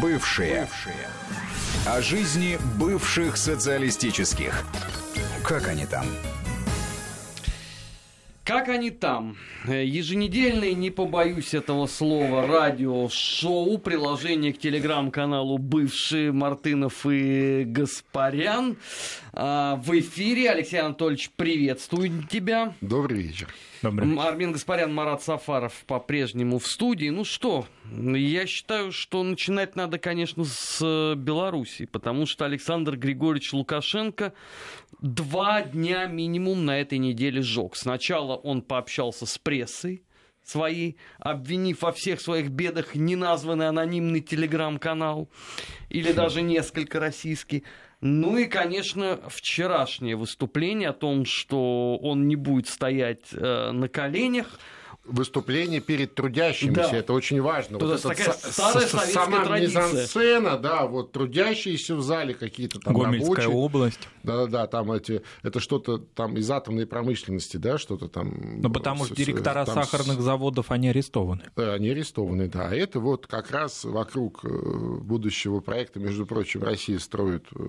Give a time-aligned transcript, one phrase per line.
[0.00, 0.62] Бывшие.
[0.62, 1.08] Бывшие.
[1.86, 4.64] О жизни бывших социалистических.
[5.44, 6.06] Как они там?
[8.44, 9.36] Как они там?
[9.66, 18.76] Еженедельный, не побоюсь этого слова, радио-шоу, приложение к телеграм-каналу «Бывшие Мартынов и Гаспарян».
[19.32, 20.50] А, в эфире.
[20.50, 22.74] Алексей Анатольевич, приветствую тебя.
[22.80, 23.48] Добрый вечер.
[23.82, 24.18] Добрый.
[24.18, 27.08] Армин Гаспарян, Марат Сафаров по-прежнему в студии.
[27.08, 33.52] Ну что, я считаю, что начинать надо, конечно, с э, Беларуси, потому что Александр Григорьевич
[33.52, 34.32] Лукашенко
[35.00, 37.76] два дня минимум на этой неделе сжег.
[37.76, 40.02] Сначала он пообщался с прессой,
[40.42, 45.28] своей, обвинив во всех своих бедах неназванный анонимный телеграм-канал
[45.88, 47.62] или даже несколько российских.
[48.00, 54.58] Ну и, конечно, вчерашнее выступление о том, что он не будет стоять э, на коленях,
[55.04, 56.90] выступление перед трудящимися.
[56.90, 56.96] Да.
[56.96, 57.78] Это очень важно.
[57.78, 59.82] То вот это такая старая сама традиция.
[59.82, 63.54] мизансцена, да, вот трудящиеся в зале какие-то там Гомельская рабочие.
[63.54, 64.08] область.
[64.22, 68.60] Да-да-да, там эти, это что-то там из атомной промышленности, да, что-то там.
[68.60, 71.42] Ну, потому что директора там, сахарных заводов, они арестованы.
[71.56, 72.68] Да, они арестованы, да.
[72.68, 77.64] А это вот как раз вокруг э, будущего проекта, между прочим, Россия строит э,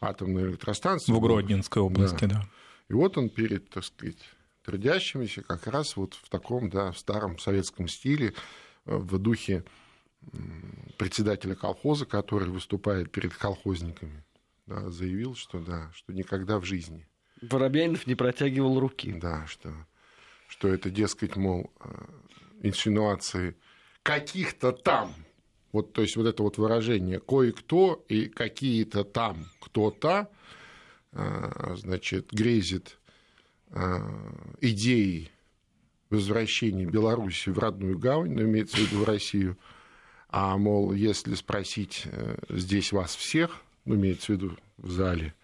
[0.00, 1.16] атомную электростанцию.
[1.16, 2.28] В Гродненской области, да.
[2.28, 2.44] да.
[2.88, 4.16] И вот он перед, так сказать,
[4.62, 8.34] трудящимися как раз вот в таком, да, в старом советском стиле,
[8.86, 9.64] э, в духе
[10.98, 14.24] председателя колхоза, который выступает перед колхозниками,
[14.66, 17.06] да, заявил, что да, что никогда в жизни.
[17.40, 19.12] Воробьянинов не протягивал руки.
[19.12, 19.72] Да, что,
[20.48, 22.04] что это, дескать, мол, э,
[22.62, 23.56] инсинуации
[24.02, 25.14] каких-то там,
[25.72, 30.30] вот, то есть вот это вот выражение кое-кто и какие-то там кто-то,
[31.12, 32.98] э, значит, грезит
[34.60, 35.30] идеей
[36.10, 39.56] возвращения Беларуси в родную гавань, но имеется в виду в Россию,
[40.28, 45.34] а, мол, если спросить э, здесь вас всех, ну, имеется в виду в зале,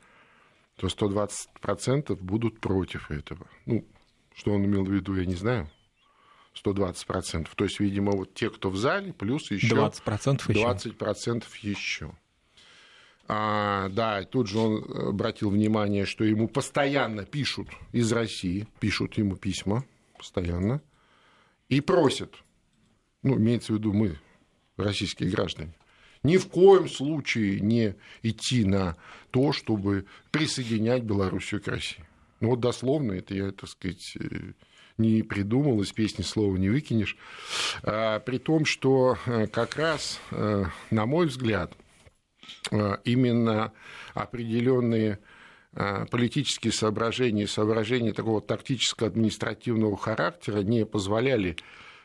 [0.77, 3.47] то 120% будут против этого.
[3.65, 3.85] Ну,
[4.35, 5.71] что он имел в виду, я не знаю.
[6.65, 7.49] 120%.
[7.55, 10.93] То есть, видимо, вот те, кто в зале, плюс еще 20% еще.
[10.95, 12.13] 20% еще.
[13.29, 19.37] А, да, тут же он обратил внимание, что ему постоянно пишут из России, пишут ему
[19.37, 19.85] письма
[20.17, 20.81] постоянно
[21.69, 22.35] и просят,
[23.23, 24.19] ну, имеется в виду мы,
[24.77, 25.75] российские граждане,
[26.23, 28.97] ни в коем случае не идти на
[29.31, 32.05] то, чтобы присоединять Белоруссию к России.
[32.41, 34.53] Ну вот дословно, это я, так сказать, э,
[34.99, 37.17] не придумал, из песни слова не выкинешь.
[37.83, 41.86] А, при том, что э, как раз, э, на мой взгляд, Э,
[43.05, 43.73] именно
[44.15, 45.19] определенные
[45.73, 51.57] э, политические соображения, соображения такого тактическо-административного характера не позволяли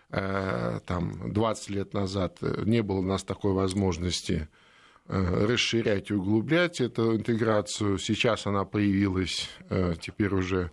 [0.10, 4.48] э, там, 20 лет назад, не было у нас такой возможности
[5.08, 7.98] расширять и углублять эту интеграцию.
[7.98, 9.50] Сейчас она появилась,
[10.00, 10.72] теперь уже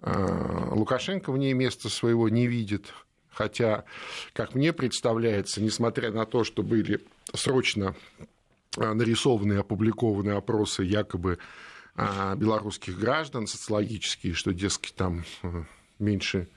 [0.00, 2.94] Лукашенко в ней места своего не видит.
[3.38, 3.84] Хотя,
[4.32, 7.00] как мне представляется, несмотря на то, что были
[7.34, 7.94] срочно
[8.80, 11.38] Э, нарисованные, опубликованные опросы якобы
[11.96, 15.64] э, белорусских граждан социологические, что, дескать, там э,
[15.98, 16.48] меньше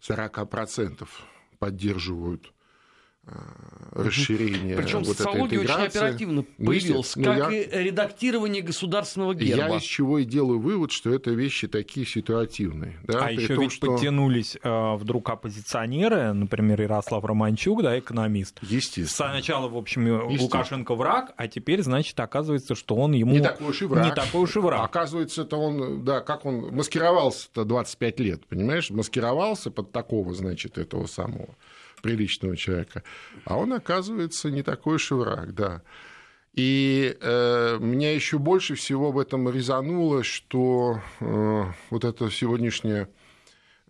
[0.00, 1.06] 40%
[1.58, 2.52] поддерживают
[3.92, 9.68] расширение Причем вот социология этой очень оперативно появилась, ну, как я, и редактирование государственного герба.
[9.68, 12.98] Я из чего и делаю вывод, что это вещи такие ситуативные.
[13.04, 13.86] Да, а еще том, ведь что...
[13.88, 18.58] подтянулись э, вдруг оппозиционеры, например, Ярослав Романчук, да, экономист.
[18.62, 19.32] Естественно.
[19.32, 23.32] Сначала, в общем, Лукашенко враг, а теперь, значит, оказывается, что он ему...
[23.32, 24.04] Не такой уж и враг.
[24.04, 24.84] Не такой уж и враг.
[24.84, 28.90] Оказывается, это он, да, как он маскировался-то 25 лет, понимаешь?
[28.90, 31.56] Маскировался под такого, значит, этого самого
[32.00, 33.02] приличного человека,
[33.44, 35.82] а он, оказывается, не такой уж и враг, да.
[36.54, 43.08] И э, меня еще больше всего в этом резануло, что э, вот эта сегодняшняя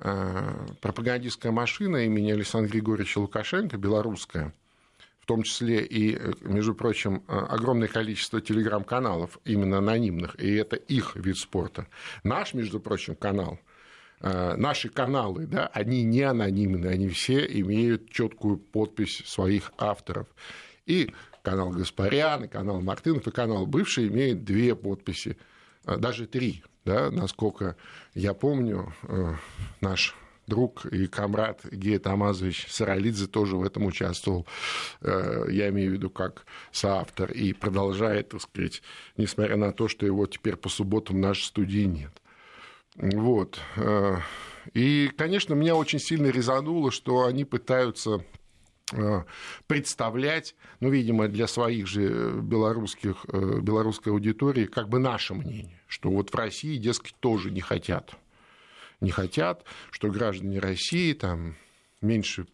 [0.00, 4.52] э, пропагандистская машина имени Александра Григорьевича Лукашенко, белорусская,
[5.20, 11.38] в том числе и, между прочим, огромное количество телеграм-каналов, именно анонимных, и это их вид
[11.38, 11.86] спорта.
[12.22, 13.67] Наш, между прочим, канал Э,
[14.20, 20.26] наши каналы, да, они не анонимны, они все имеют четкую подпись своих авторов.
[20.86, 21.12] И
[21.42, 25.38] канал Гаспарян, и канал Мартынов, и канал бывший имеют две подписи,
[25.86, 27.76] э, даже три, да, насколько
[28.14, 29.34] я помню, э,
[29.80, 30.14] наш
[30.46, 34.46] друг и комрад Гея Тамазович Саралидзе тоже в этом участвовал,
[35.02, 38.82] я имею в виду как соавтор, и продолжает, так сказать,
[39.18, 42.12] несмотря на то, что его теперь по субботам в нашей студии нет.
[42.98, 43.58] Вот.
[43.76, 44.18] Э,
[44.74, 48.24] и, конечно, меня очень сильно резануло, что они пытаются
[49.66, 56.30] представлять, ну, видимо, для своих же белорусских, белорусской аудитории как бы наше мнение, что вот
[56.30, 58.14] в России, дескать, тоже не хотят.
[59.02, 61.56] Не хотят, что граждане России там
[62.00, 62.46] меньше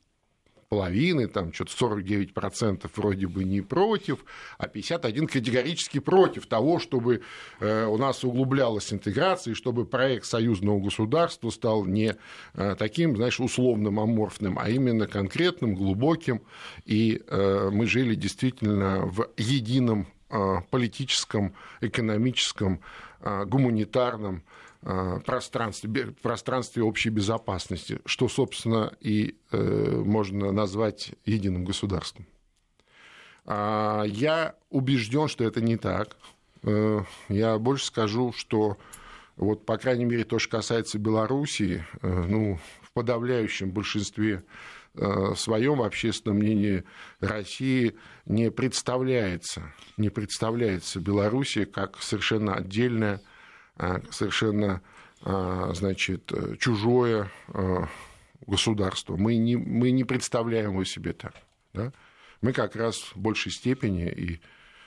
[0.75, 4.25] половины, там что-то 49% вроде бы не против,
[4.59, 7.23] а 51% категорически против того, чтобы
[7.61, 12.17] э, у нас углублялась интеграция, и чтобы проект союзного государства стал не
[12.55, 16.43] э, таким, знаешь, условным, аморфным, а именно конкретным, глубоким,
[16.85, 20.09] и э, мы жили действительно в едином
[20.71, 22.81] политическом, экономическом,
[23.47, 24.43] гуманитарном
[24.87, 32.27] Э, пространстве, пространстве общей безопасности, что, собственно, и э, можно назвать единым государством.
[33.47, 36.19] А, я убежден, что это не так.
[36.65, 37.01] Э,
[37.31, 38.77] я больше скажу, что
[39.37, 44.45] вот, по крайней мере, то, что касается Белоруссии, ну, в подавляющем большинстве
[45.37, 46.85] своем общественном мнении
[47.21, 47.97] России
[48.27, 53.21] не представляется, не представляется Белоруссия как совершенно отдельная
[53.77, 54.83] а, совершенно
[55.23, 56.31] а, значит,
[56.61, 57.31] чужое
[58.47, 59.17] государство.
[59.17, 61.35] Мы не, мы не представляем его себе так.
[61.73, 61.93] Да?
[62.41, 64.41] Мы как раз в большей степени и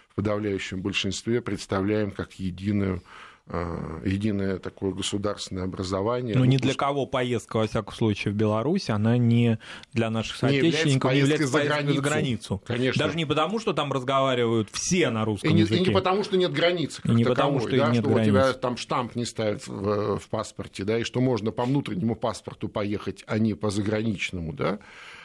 [0.10, 3.02] в подавляющем большинстве представляем как единую Э,
[3.50, 6.36] единое такое государственное образование.
[6.36, 9.58] Но ни для кого поездка, во всяком случае, в Беларусь, она не
[9.94, 11.96] для наших соотечественников не является, не является за, границу.
[11.96, 12.62] за границу.
[12.66, 13.04] Конечно.
[13.06, 15.84] Даже не потому, что там разговаривают все на русском и не, языке.
[15.84, 17.02] И не потому, что нет границы.
[17.06, 18.28] и не таковой, потому, что да, нет что границ.
[18.28, 22.16] у тебя там штамп не ставят в, в паспорте, да, и что можно по внутреннему
[22.16, 24.80] паспорту поехать, а не по заграничному, да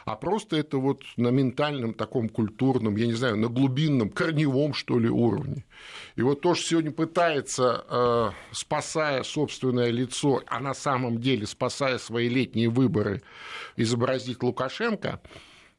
[0.04, 4.98] а просто это вот на ментальном таком культурном, я не знаю, на глубинном, корневом, что
[4.98, 5.64] ли, уровне.
[6.16, 11.98] И вот то, что сегодня пытается, э, спасая собственное лицо, а на самом деле спасая
[11.98, 13.22] свои летние выборы,
[13.76, 15.20] изобразить Лукашенко,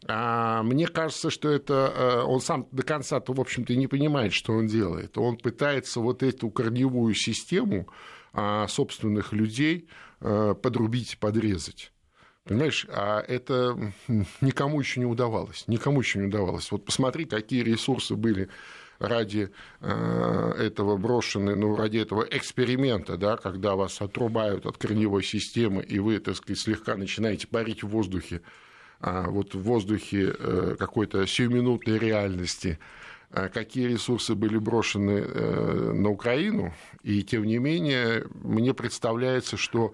[0.05, 4.53] а мне кажется, что это э, он сам до конца-то, в общем-то, не понимает, что
[4.53, 5.17] он делает.
[5.17, 7.87] Он пытается вот эту корневую систему
[8.33, 9.87] а, собственных людей
[10.19, 11.92] э, подрубить, подрезать.
[12.45, 13.93] Понимаешь, а это
[14.41, 15.63] никому еще не удавалось.
[15.67, 16.71] Никому еще не удавалось.
[16.71, 18.49] Вот посмотри, какие ресурсы были
[18.99, 19.49] ради
[19.81, 25.99] э, этого брошены, ну, ради этого эксперимента, да, когда вас отрубают от корневой системы, и
[25.99, 28.41] вы, так сказать, слегка начинаете парить в воздухе,
[28.99, 32.79] а вот в воздухе э, какой-то сиюминутной реальности,
[33.31, 36.73] а какие ресурсы были брошены э, на Украину,
[37.03, 39.93] и тем не менее мне представляется, что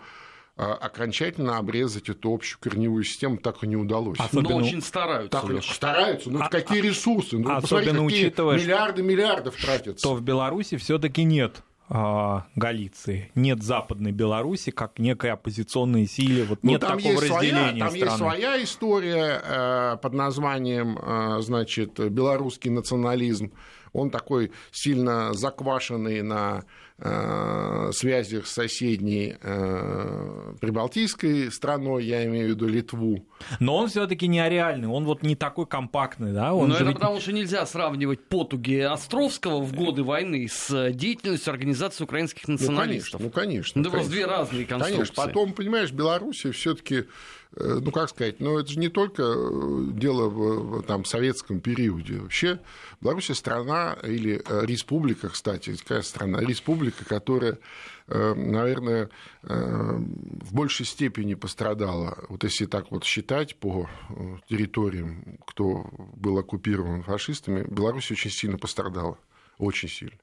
[0.59, 4.19] окончательно обрезать эту общую корневую систему так и не удалось.
[4.19, 4.49] Особенно...
[4.49, 5.41] Но очень стараются.
[5.41, 7.37] Так, стараются, но а, какие ресурсы?
[7.37, 10.03] Ну, особенно посмотри, учитывая, миллиарды миллиардов тратятся.
[10.03, 16.59] То в Беларуси все-таки нет а, Галиции, нет Западной Беларуси как некой оппозиционной силы, вот
[16.61, 18.03] ну, нет такого есть разделения своя, Там страны.
[18.05, 23.51] есть своя история э, под названием, э, значит, белорусский национализм.
[23.91, 26.63] Он такой сильно заквашенный на
[27.93, 33.28] связях с соседней э, прибалтийской страной, я имею в виду Литву.
[33.59, 36.53] Но он все-таки не реальный, он вот не такой компактный, да?
[36.53, 36.95] Он Но это ведь...
[36.95, 43.21] потому, что нельзя сравнивать потуги Островского в годы войны с деятельностью Организации украинских националистов.
[43.21, 43.29] Ну, конечно.
[43.29, 43.79] Ну, конечно.
[43.81, 44.95] Это просто две разные конструкции.
[44.95, 45.25] Конечно.
[45.25, 47.05] Потом, понимаешь, Белоруссия все-таки
[47.55, 52.17] Э, ну, как сказать, ну, это же не только э, дело в там, советском периоде.
[52.19, 52.59] Вообще,
[53.01, 56.41] Беларусь страна, или э, республика, кстати, какая страна?
[56.41, 57.57] Республика, которая,
[58.09, 59.09] наверное,
[59.43, 63.87] в большей степени пострадала, вот если так вот считать по
[64.49, 69.17] территориям, кто был оккупирован фашистами, Беларусь очень сильно пострадала,
[69.57, 70.17] очень сильно.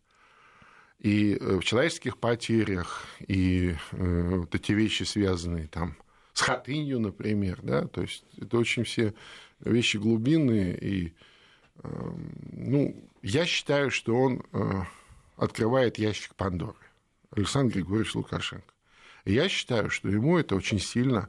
[0.99, 5.97] И в человеческих потерях, и вот эти вещи, связанные там
[6.33, 9.15] с хатынью, например, да, то есть это очень все
[9.61, 11.15] вещи глубинные, и,
[12.53, 14.83] ну, я считаю, что он э,
[15.37, 16.77] открывает ящик Пандоры,
[17.37, 18.73] Александр Григорьевич Лукашенко.
[19.25, 21.29] Я считаю, что ему это очень сильно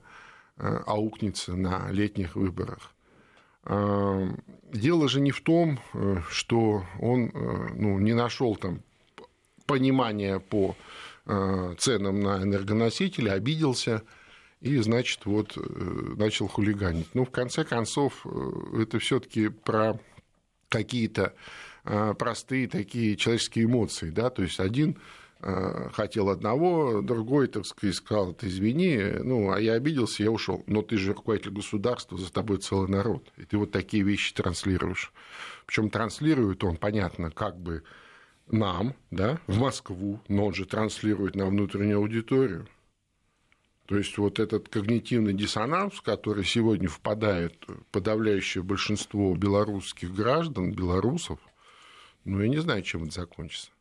[0.57, 2.93] э, аукнется на летних выборах.
[3.65, 7.31] Эм, дело же не в том, э, что он
[7.75, 8.81] ну, не нашел там
[9.65, 10.75] понимания по
[11.77, 14.01] ценам на энергоносители, обиделся,
[14.61, 15.61] и, значит, вот э,
[16.17, 17.07] начал хулиганить.
[17.13, 19.99] Ну, в конце концов, э, это все таки про
[20.69, 21.33] какие-то
[21.85, 24.97] э, простые такие человеческие эмоции, да, то есть один
[25.39, 30.63] хотел одного, другой, так сказать, сказал, ты извини, ну, а я обиделся, я ушел.
[30.67, 33.31] Но ты же руководитель государства, за тобой целый народ.
[33.37, 35.13] И ты вот такие вещи транслируешь.
[35.65, 37.83] Причем транслирует он, понятно, как бы
[38.47, 42.67] нам, да, в Москву, но он же транслирует на внутреннюю аудиторию.
[43.85, 51.39] То есть вот этот когнитивный диссонанс, в который сегодня впадает подавляющее большинство белорусских граждан, белорусов,
[52.25, 53.71] ну, я не знаю, чем это закончится.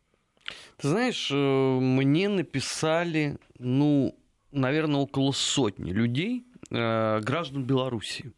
[0.77, 4.15] Ты знаешь, э, мне написали, ну,
[4.51, 8.33] наверное, около сотни людей, э, граждан Беларуси,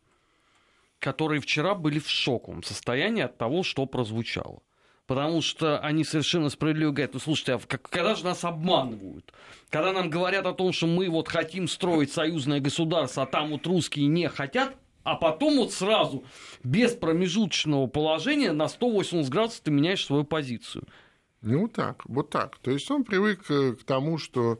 [1.00, 4.62] которые вчера были в шоковом состоянии от того, что прозвучало.
[5.10, 9.34] Потому что они совершенно справедливо говорят, ну слушайте, а когда же нас обманывают?
[9.72, 13.66] Когда нам говорят о том, что мы вот хотим строить союзное государство, а там вот
[13.66, 16.24] русские не хотят, а потом вот сразу,
[16.64, 20.84] без промежуточного положения, на 180 градусов ты меняешь свою позицию.
[21.42, 22.58] Ну так, вот так.
[22.60, 24.60] То есть он привык э, к тому, что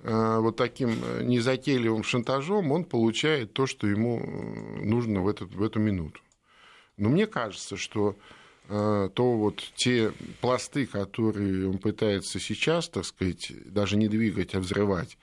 [0.00, 4.18] э, вот таким э, незатейливым шантажом он получает то, что ему
[4.82, 6.20] нужно в эту, в эту минуту.
[6.96, 8.16] Но мне кажется, что
[8.68, 15.18] то вот те пласты, которые он пытается сейчас, так сказать, даже не двигать, а взрывать,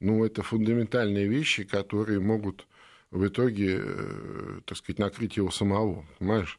[0.00, 2.66] ну, это фундаментальные вещи, которые могут
[3.10, 3.82] в итоге,
[4.64, 6.58] так сказать, накрыть его самого, понимаешь?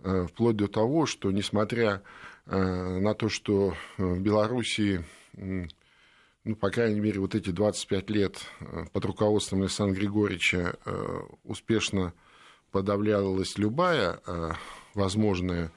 [0.00, 2.02] Вплоть до того, что, несмотря
[2.46, 9.04] на то, что в Белоруссии, ну, по крайней мере, вот эти 25 лет э, под
[9.04, 12.14] руководством Александра Григорьевича э, успешно
[12.70, 14.20] подавлялась любая
[14.94, 15.72] возможная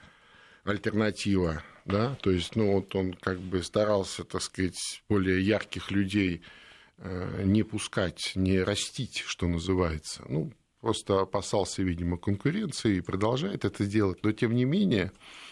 [0.64, 6.42] альтернатива, да, то есть, ну, вот он как бы старался, так сказать, более ярких людей
[6.98, 14.22] не пускать, не растить, что называется, ну, просто опасался, видимо, конкуренции и продолжает это делать,
[14.22, 15.49] но, тем не менее, Э,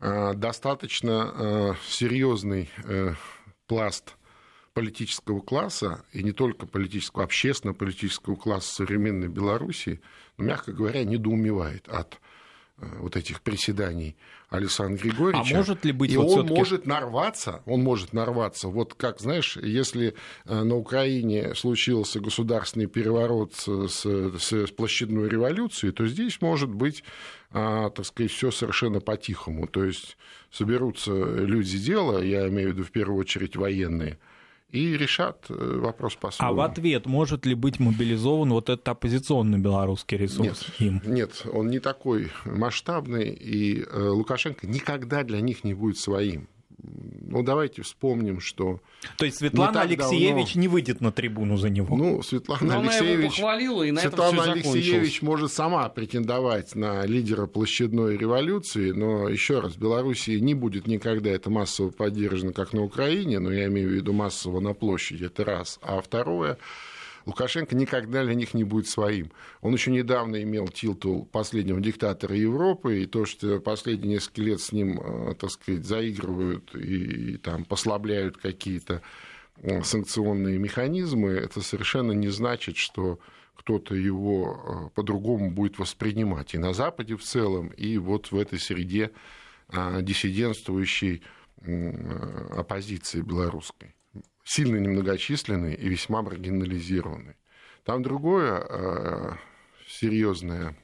[0.00, 3.14] достаточно э, серьезный э,
[3.66, 4.16] пласт
[4.74, 10.00] политического класса, и не только политического, общественно-политического класса современной Белоруссии,
[10.36, 12.20] мягко говоря, недоумевает от
[12.76, 14.16] вот этих приседаний
[14.48, 15.54] Александра Григорьевича.
[15.54, 19.56] А может ли быть и вот он может нарваться, он может нарваться, вот как, знаешь,
[19.56, 20.14] если
[20.44, 27.04] э, на Украине случился государственный переворот с, с площадной революцией, то здесь может быть,
[27.50, 29.66] а, так сказать, все совершенно по-тихому.
[29.66, 30.16] То есть
[30.50, 34.18] соберутся люди дела, я имею в виду в первую очередь военные,
[34.74, 36.52] и решат э, вопрос по-своему.
[36.52, 41.02] А в ответ может ли быть мобилизован вот этот оппозиционный белорусский ресурс нет, им?
[41.04, 46.48] Нет, он не такой масштабный, и э, Лукашенко никогда для них не будет своим.
[47.26, 48.80] Ну, давайте вспомним, что...
[49.16, 50.60] То есть Светлана Алексеевич давно...
[50.60, 51.96] не выйдет на трибуну за него?
[51.96, 53.40] Ну, Светлана Но Алексеевич...
[53.40, 59.28] Она его и на Светлана этом Алексеевич может сама претендовать на лидера площадной революции, но,
[59.28, 63.88] еще раз, Белоруссии не будет никогда это массово поддержано, как на Украине, но я имею
[63.88, 65.78] в виду массово на площади, это раз.
[65.82, 66.58] А второе,
[67.26, 69.30] Лукашенко никогда для них не будет своим.
[69.62, 74.72] Он еще недавно имел титул последнего диктатора Европы, и то, что последние несколько лет с
[74.72, 79.00] ним, э, так сказать, заигрывают и, и там послабляют какие-то
[79.62, 83.18] э, санкционные механизмы, это совершенно не значит, что
[83.54, 88.58] кто-то его э, по-другому будет воспринимать и на Западе в целом, и вот в этой
[88.58, 89.12] среде
[89.72, 91.22] диссидентствующей
[92.54, 93.94] оппозиции белорусской
[94.44, 97.36] сильно немногочисленный и весьма маргинализированный.
[97.84, 99.32] Там другое э,
[99.86, 100.76] серьезное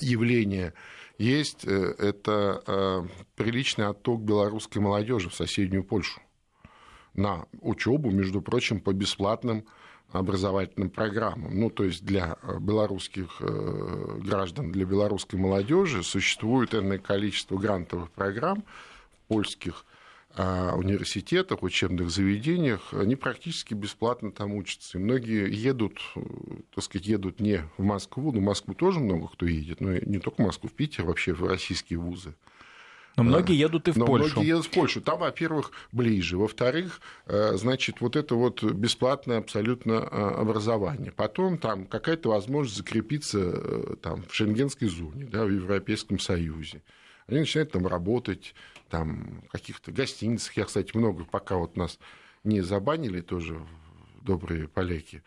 [0.00, 0.74] явление
[1.18, 3.02] есть, э, это э,
[3.36, 6.20] приличный отток белорусской молодежи в соседнюю Польшу
[7.14, 9.66] на учебу, между прочим, по бесплатным
[10.12, 11.58] образовательным программам.
[11.58, 18.64] Ну, то есть для белорусских граждан, для белорусской молодежи существует энное количество грантовых программ
[19.28, 19.84] польских
[20.36, 24.98] университетах, учебных заведениях, они практически бесплатно там учатся.
[24.98, 26.20] И многие едут, э,
[26.74, 30.18] так сказать, едут не в Москву, ну, в Москву тоже много кто едет, но не
[30.18, 32.34] только в Москву, в Питер, вообще в российские вузы.
[33.16, 34.34] Но многие едут и в Но Польшу.
[34.34, 35.00] Многие едут в Польшу.
[35.00, 36.38] Там, во-первых, ближе.
[36.38, 41.10] Во-вторых, э, значит, вот это вот бесплатное абсолютно э, образование.
[41.10, 46.82] Потом там какая-то возможность закрепиться там, в Шенгенской зоне, да, в Европейском Союзе.
[47.26, 48.54] Они начинают там работать,
[48.90, 50.56] там, каких-то гостиницах.
[50.56, 51.98] Я, кстати, много, пока вот нас
[52.44, 53.64] не забанили тоже
[54.22, 55.22] добрые поляки,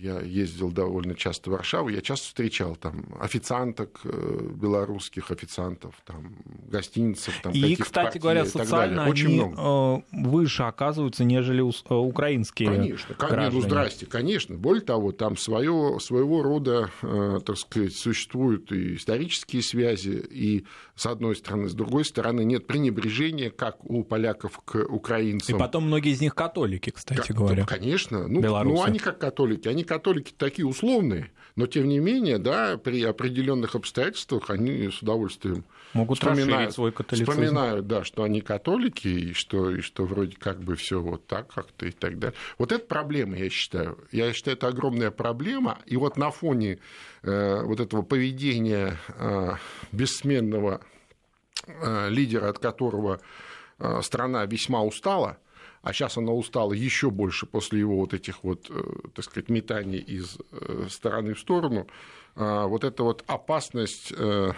[0.00, 6.36] я ездил довольно часто в Варшаву, я часто встречал там официанток, э, белорусских официантов, там
[6.70, 10.02] гостиницев, там И, кстати говоря, социально Очень они много.
[10.12, 13.50] Э, выше оказываются, нежели украинские Конечно, граждане.
[13.52, 14.56] ну здрасте, конечно.
[14.56, 21.36] Более того, там свое, своего рода, так сказать, существуют и исторические связи, и с одной
[21.36, 25.56] стороны, с другой стороны, нет пренебрежения, как у поляков к украинцам.
[25.56, 27.66] И потом многие из них католики, кстати говоря.
[27.66, 28.26] Конечно.
[28.26, 33.02] Ну, ну, они как католики, они католики такие условные, но тем не менее, да, при
[33.02, 37.30] определенных обстоятельствах они с удовольствием Могут вспоминают, свой католицизм.
[37.30, 41.52] вспоминают, да, что они католики, и что, и что вроде как бы все вот так
[41.52, 42.36] как-то и так далее.
[42.58, 43.98] Вот это проблема, я считаю.
[44.12, 45.78] Я считаю, это огромная проблема.
[45.86, 46.78] И вот на фоне
[47.22, 49.52] э, вот этого поведения э,
[49.92, 50.80] бессменного
[51.66, 53.20] э, лидера, от которого
[53.78, 55.38] э, страна весьма устала,
[55.82, 58.82] а сейчас она устала еще больше после его вот этих вот, э,
[59.14, 61.86] так сказать, метаний из э, стороны в сторону,
[62.34, 64.52] а, вот эта вот опасность э,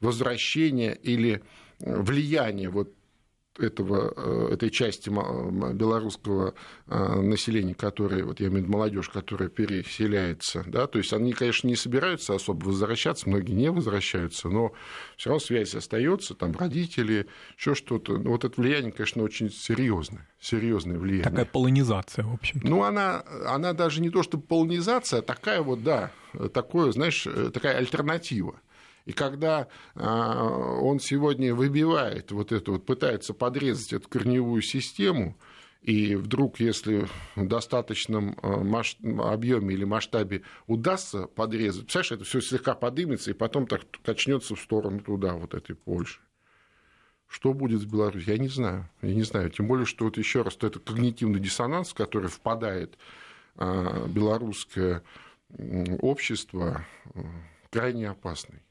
[0.00, 1.42] возвращения или
[1.80, 2.94] влияния вот
[3.58, 6.54] этого, э, этой части белорусского
[6.86, 11.32] э, населения, которое, вот я имею в виду молодежь, которая переселяется, да, то есть они,
[11.32, 14.72] конечно, не собираются особо возвращаться, многие не возвращаются, но
[15.16, 17.26] все равно связь остается, там родители,
[17.58, 18.14] еще что-то.
[18.16, 21.24] Вот это влияние, конечно, очень серьезное, серьезное влияние.
[21.24, 22.60] Такая полонизация, в общем.
[22.62, 26.12] Ну, она, она даже не то, что полонизация, а такая вот, да,
[26.52, 28.60] такое, знаешь, э, такая альтернатива.
[29.06, 30.44] И когда а,
[30.80, 35.36] он сегодня выбивает вот это вот, пытается подрезать эту корневую систему,
[35.82, 42.74] и вдруг, если в достаточном а, объеме или масштабе удастся подрезать, представляешь, это все слегка
[42.74, 46.20] подымется и потом так качнется в сторону туда, вот этой Польши.
[47.26, 48.90] Что будет с Беларусью, я не знаю.
[49.02, 49.50] Я не знаю.
[49.50, 52.98] Тем более, что вот еще раз, это когнитивный диссонанс, в который впадает
[53.56, 55.02] а, белорусское
[56.00, 56.84] общество,
[57.70, 58.62] крайне опасный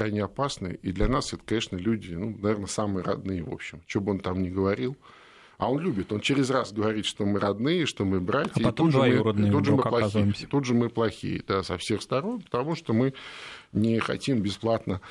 [0.00, 0.78] крайне опасны.
[0.80, 3.82] И для нас это, конечно, люди, ну, наверное, самые родные, в общем.
[3.86, 4.96] Что бы он там ни говорил.
[5.58, 8.88] А он любит, он через раз говорит, что мы родные, что мы братья, а потом
[8.88, 12.00] и тут же мы, тут же мы плохие, тут же мы плохие, да, со всех
[12.00, 13.12] сторон, потому что мы
[13.74, 15.02] не хотим бесплатно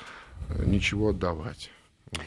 [0.48, 1.70] э, ничего отдавать.
[2.10, 2.24] Вот.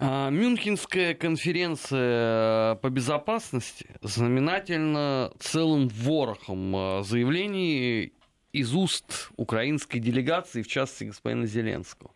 [0.00, 8.12] А, Мюнхенская конференция по безопасности знаменательна целым ворохом э, заявлений
[8.52, 12.10] из уст украинской делегации, в частности господина Зеленского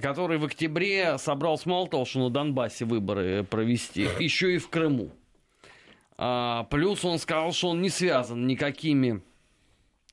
[0.00, 5.10] который в октябре собрался мало того, что на Донбассе выборы провести, еще и в Крыму.
[6.16, 9.20] А, плюс он сказал, что он не связан никакими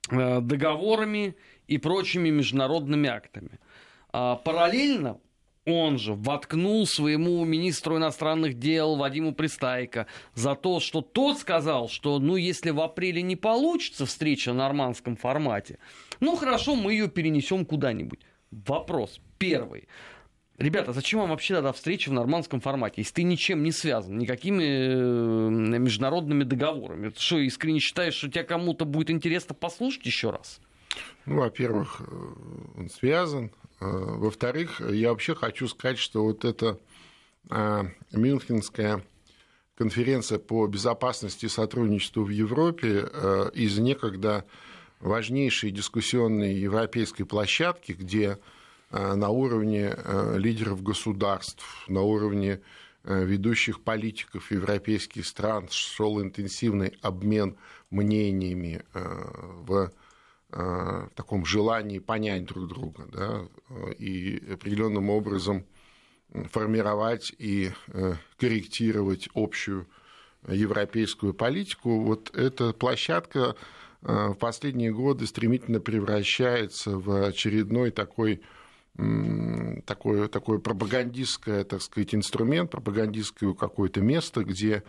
[0.09, 1.35] э, договорами
[1.67, 3.59] и прочими международными актами.
[4.11, 5.19] А, параллельно
[5.65, 12.19] он же воткнул своему министру иностранных дел Вадиму Пристайко за то, что тот сказал, что
[12.19, 15.77] ну если в апреле не получится встреча в нормандском формате,
[16.19, 18.21] ну хорошо, мы ее перенесем куда-нибудь.
[18.51, 19.87] Вопрос первый.
[20.57, 24.63] Ребята, зачем вам вообще тогда встреча в нормандском формате, если ты ничем не связан, никакими
[24.63, 27.09] э, международными договорами?
[27.09, 30.59] Ты что, искренне считаешь, что тебя кому-то будет интересно послушать еще раз?
[31.25, 36.79] Ну, во-первых, э, он связан, во-вторых, я вообще хочу сказать, что вот эта
[37.49, 39.03] э, Мюнхенская
[39.75, 44.45] конференция по безопасности и сотрудничеству в Европе э, из некогда
[44.99, 48.37] важнейшей дискуссионной европейской площадки, где
[48.91, 49.95] на уровне
[50.35, 52.59] лидеров государств, на уровне
[53.05, 57.55] ведущих политиков европейских стран шел интенсивный обмен
[57.89, 59.91] мнениями в
[60.51, 63.47] в таком желании понять друг друга да,
[63.97, 65.65] и определенным образом
[66.51, 69.87] формировать и э, корректировать общую
[70.47, 73.55] европейскую политику, вот эта площадка
[74.01, 78.41] э, в последние годы стремительно превращается в очередной такой
[79.85, 84.83] такое, такое пропагандистское, так сказать, инструмент, пропагандистское какое-то место, где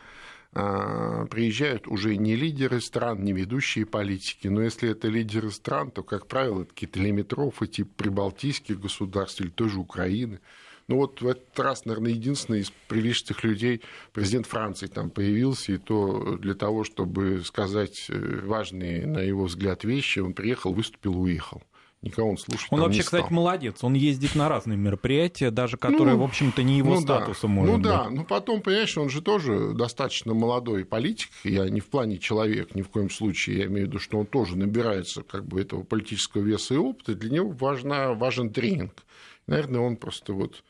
[0.53, 6.27] приезжают уже не лидеры стран, не ведущие политики, но если это лидеры стран, то, как
[6.27, 10.41] правило, это какие-то лимитрофы типа прибалтийских государств или той же Украины.
[10.89, 13.81] Ну вот в этот раз, наверное, единственный из приличных людей
[14.13, 19.85] президент Франции там появился, и то для того, чтобы сказать э, важные, на его взгляд,
[19.85, 21.63] вещи, он приехал, выступил, уехал
[22.03, 23.21] никого он слушать Он вообще, не стал.
[23.21, 23.83] кстати, молодец.
[23.83, 27.49] Он ездит на разные мероприятия, даже которые, ну, в общем-то, не его ну, статуса да.
[27.49, 27.87] может Ну быть.
[27.87, 31.31] да, но потом, понимаешь, он же тоже достаточно молодой политик.
[31.45, 33.59] Я не в плане человек, ни в коем случае.
[33.59, 37.15] Я имею в виду, что он тоже набирается как бы этого политического веса и опыта.
[37.15, 38.93] Для него важна, важен тренинг.
[39.47, 40.63] Наверное, он просто вот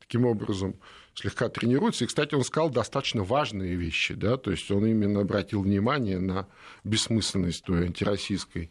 [0.00, 0.74] таким образом
[1.14, 2.04] слегка тренируется.
[2.04, 6.46] И, кстати, он сказал достаточно важные вещи, да, то есть он именно обратил внимание на
[6.84, 8.70] бессмысленность той антироссийской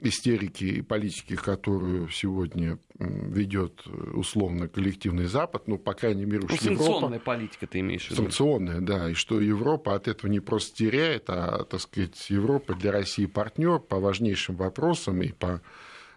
[0.00, 6.72] истерики и политики, которую сегодня ведет условно коллективный Запад, ну, по крайней мере, уж ну,
[6.72, 7.18] Европа...
[7.18, 8.22] политика ты имеешь в виду?
[8.22, 12.92] Санкционная, да, и что Европа от этого не просто теряет, а, так сказать, Европа для
[12.92, 15.62] России партнер по важнейшим вопросам и по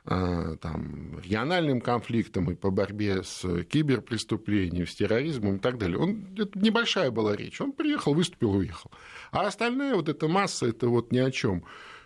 [0.04, 5.98] а, там, региональным конфликтам и по борьбе с киберпреступлением, с терроризмом и так далее.
[5.98, 7.62] Он, это небольшая была речь.
[7.62, 8.92] Он приехал, выступил, уехал.
[9.32, 11.64] А остальная вот эта масса, это вот ни о чем.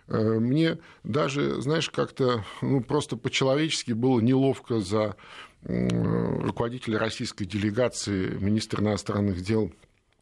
[0.07, 5.15] Э, мне даже, знаешь, как-то ну, просто по-человечески было неловко за
[5.67, 9.71] руководителя российской делегации, министра иностранных дел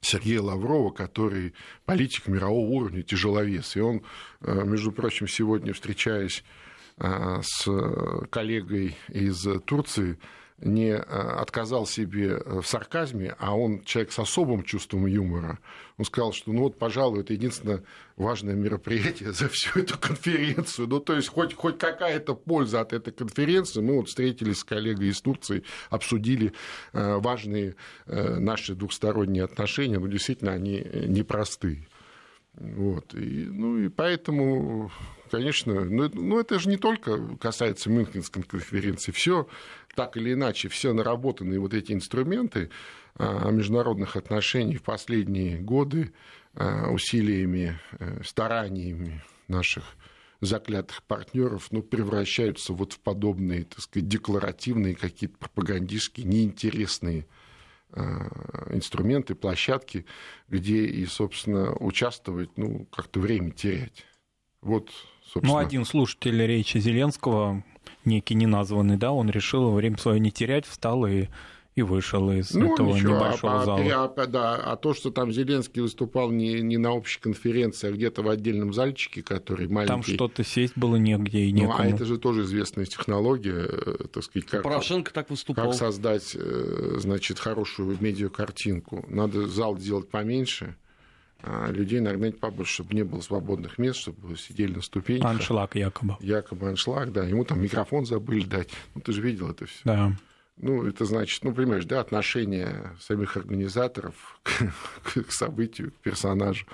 [0.04, 1.54] Сергея Лаврова, который
[1.86, 3.76] политик мирового уровня, тяжеловес.
[3.76, 4.04] И он,
[4.41, 6.43] э, между прочим, сегодня, встречаясь
[6.98, 7.67] э, с
[8.30, 10.17] коллегой из Турции,
[10.63, 15.60] не э, отказал себе в сарказме, а он человек с особым чувством юмора.
[15.97, 17.84] Он сказал, что, ну вот, пожалуй, это единственное
[18.15, 20.88] важное мероприятие за всю эту конференцию.
[20.88, 23.82] Ну, то есть, хоть, хоть какая-то польза от этой конференции.
[23.82, 26.54] Мы вот встретились с коллегой из Турции, обсудили
[26.93, 29.99] э, важные э, наши двухсторонние отношения.
[29.99, 31.88] Ну, действительно, они непростые.
[32.56, 33.13] Вот.
[33.16, 34.92] И, ну и поэтому,
[35.32, 39.48] конечно, ну, ну это же не только касается Мюнхенской конференции, все
[39.96, 42.70] так или иначе, все наработанные вот эти инструменты
[43.16, 46.13] а, международных отношений в последние годы
[46.56, 49.84] а, усилиями, э, стараниями наших
[50.42, 57.28] заклятых партнеров ну, превращаются вот в подобные, так сказать, декларативные какие-то пропагандистские, неинтересные
[58.69, 60.06] инструменты, площадки,
[60.47, 64.06] где и, собственно, участвовать, ну, как-то время терять.
[64.62, 64.89] Вот,
[65.23, 65.53] собственно.
[65.53, 67.63] Ну, один слушатель речи Зеленского,
[68.06, 71.27] некий неназванный, да, он решил время свое не терять, встал и
[71.76, 74.14] и вышел из ну, этого ничего, небольшого а, зала.
[74.16, 78.22] А, да, а то, что там Зеленский выступал не, не на общей конференции, а где-то
[78.22, 79.88] в отдельном зальчике, который маленький.
[79.88, 81.78] Там что-то сесть было негде и некому.
[81.78, 85.68] Ну, а это же тоже известная технология, э, так сказать, как, Порошенко так выступал.
[85.68, 89.04] как создать, э, значит, хорошую медиакартинку.
[89.08, 90.76] Надо зал делать поменьше,
[91.42, 95.30] а людей нагнать побольше, чтобы не было свободных мест, чтобы сидели на ступеньках.
[95.30, 96.18] Аншлаг якобы.
[96.20, 97.26] Якобы аншлаг, да.
[97.26, 98.70] Ему там микрофон забыли дать.
[98.94, 99.80] Ну, ты же видел это все.
[99.84, 100.16] Да.
[100.58, 106.66] Ну, это значит, ну, понимаешь, да, отношение самих организаторов к, к событию, к персонажу.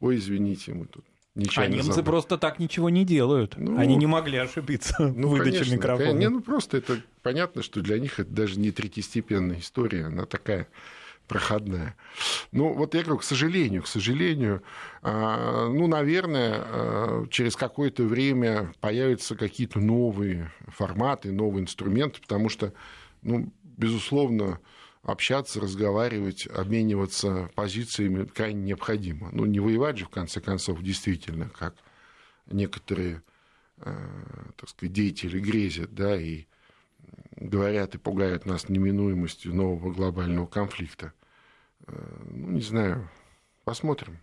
[0.00, 2.04] Ой, извините, мы тут нечаянно А немцы забыли.
[2.04, 3.54] просто так ничего не делают.
[3.56, 6.18] Ну, Они не могли ошибиться ну, в выдаче конечно, микрофона.
[6.18, 10.68] Не, ну просто это понятно, что для них это даже не третьестепенная история, она такая
[11.26, 11.96] проходная.
[12.52, 14.62] Ну, вот я говорю, к сожалению, к сожалению,
[15.02, 22.72] а, ну, наверное, а, через какое-то время появятся какие-то новые форматы, новые инструменты, потому что
[23.24, 24.60] ну, безусловно,
[25.02, 29.30] общаться, разговаривать, обмениваться позициями крайне необходимо.
[29.32, 31.74] Ну, не воевать же, в конце концов, действительно, как
[32.46, 33.22] некоторые,
[33.78, 33.94] э,
[34.56, 36.46] так сказать, деятели грезят, да, и
[37.36, 41.12] говорят и пугают нас неминуемостью нового глобального конфликта.
[41.86, 43.10] Э, ну, не знаю,
[43.64, 44.18] посмотрим.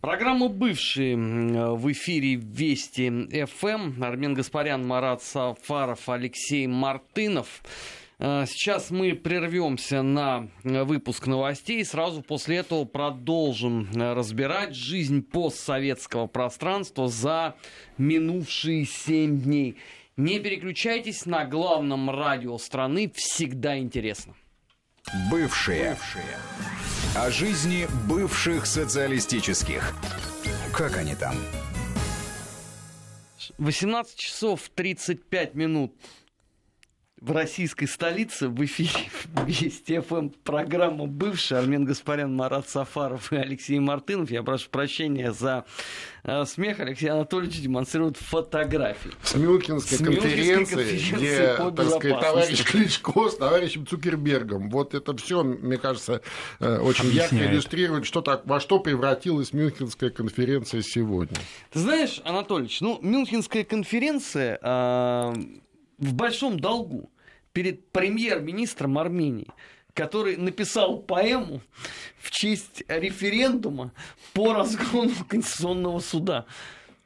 [0.00, 4.02] Программа «Бывшие» в эфире Вести ФМ.
[4.02, 7.62] Армен Гаспарян, Марат Сафаров, Алексей Мартынов.
[8.18, 11.84] Э, сейчас мы прервемся на выпуск новостей.
[11.84, 17.56] Сразу после этого продолжим э, разбирать жизнь постсоветского пространства за
[17.98, 19.76] минувшие семь дней.
[20.16, 23.12] Не переключайтесь на главном радио страны.
[23.14, 24.34] Всегда интересно.
[25.30, 25.90] Бывшие.
[25.90, 26.38] Бывшие.
[27.16, 29.94] О жизни бывших социалистических.
[30.72, 31.34] Как они там?
[33.58, 35.92] 18 часов 35 минут
[37.20, 39.10] в российской столице в эфире
[39.46, 41.58] Вести ФМ программа «Бывшая».
[41.58, 44.30] Армен Гаспарян, Марат Сафаров и Алексей Мартынов.
[44.30, 45.66] Я прошу прощения за
[46.24, 46.80] э, смех.
[46.80, 49.10] Алексей Анатольевич демонстрирует фотографии.
[49.22, 54.70] С Мюнхенской, конференции, конференции, где, так сказать, товарищ Кличко с товарищем Цукербергом.
[54.70, 56.22] Вот это все, мне кажется,
[56.58, 57.32] э, очень Объясняет.
[57.32, 61.36] ярко иллюстрирует, что так, во что превратилась Мюнхенская конференция сегодня.
[61.70, 64.58] Ты знаешь, Анатольевич, ну, Мюнхенская конференция...
[64.62, 65.34] Э
[66.00, 67.10] в большом долгу
[67.52, 69.48] перед премьер-министром Армении,
[69.94, 71.60] который написал поэму
[72.18, 73.92] в честь референдума
[74.32, 76.46] по разгону Конституционного суда.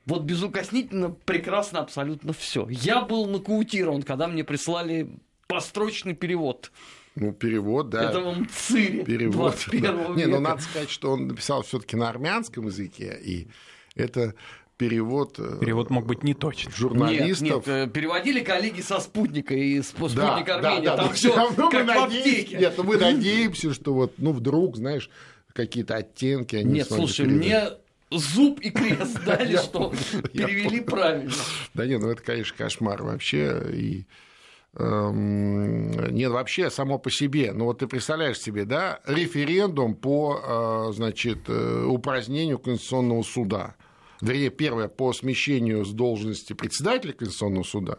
[0.06, 2.66] Вот безукоснительно, прекрасно, абсолютно все.
[2.68, 5.08] Я был нокаутирован, когда мне прислали
[5.46, 6.70] построчный перевод.
[7.14, 8.10] Ну, перевод, да.
[8.10, 9.90] Это вам Цири перевод, 21 да.
[9.90, 10.12] века.
[10.14, 13.48] Не, ну надо сказать, что он написал все-таки на армянском языке, и
[13.94, 14.34] это
[14.76, 15.38] перевод...
[15.38, 16.70] Э, перевод мог быть не точен.
[16.72, 17.42] Журналистов.
[17.42, 20.86] Нет, нет, э, переводили коллеги со спутника и спутника да, Армении.
[20.86, 22.58] Да, да, Там все как в аптеке.
[22.58, 25.10] Нет, мы надеемся, что вот, ну вдруг, знаешь,
[25.52, 27.70] какие-то оттенки они Нет, слушай, мне
[28.10, 29.92] зуб и крест дали, что
[30.32, 31.32] перевели правильно.
[31.74, 33.62] Да нет, ну это, конечно, кошмар вообще.
[33.72, 34.06] И
[34.76, 37.52] эм, нет, вообще само по себе.
[37.52, 43.76] Ну вот ты представляешь себе, да, референдум по, э, значит, упразднению Конституционного суда.
[44.20, 47.98] Вернее, первое по смещению с должности председателя Конституционного суда,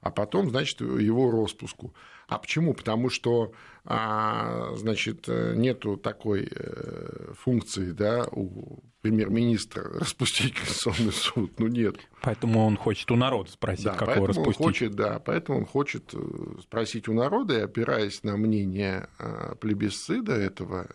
[0.00, 1.94] а потом, значит, его распуску.
[2.34, 2.74] А почему?
[2.74, 3.52] Потому что,
[3.84, 11.58] а, значит, нету такой э, функции, да, у премьер-министра распустить Конституционный суд.
[11.58, 11.96] Ну, нет.
[12.22, 14.60] Поэтому он хочет у народа спросить, да, как его распустить.
[14.60, 16.18] Он хочет, да, поэтому он хочет э,
[16.62, 20.86] спросить у народа и, опираясь на мнение э, плебисцида этого,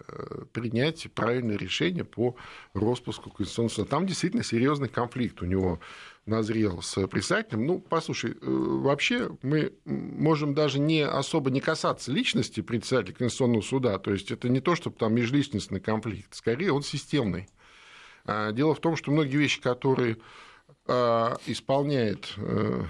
[0.53, 2.35] принять правильное решение по
[2.73, 3.89] распуску Конституционного суда.
[3.89, 5.79] Там действительно серьезный конфликт у него
[6.27, 7.65] назрел с председателем.
[7.65, 13.97] Ну, послушай, э, вообще мы можем даже не особо не касаться личности председателя Конституционного суда,
[13.97, 17.47] то есть это не то, чтобы там межличностный конфликт, скорее он системный.
[18.27, 20.17] А, дело в том, что многие вещи, которые
[20.85, 22.83] а, исполняет э,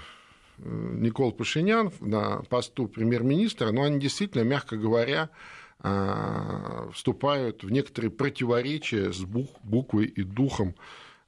[0.58, 5.30] Никол Пашинян на посту премьер-министра, но они действительно, мягко говоря,
[5.78, 10.74] а, вступают в некоторые противоречия с буквой и духом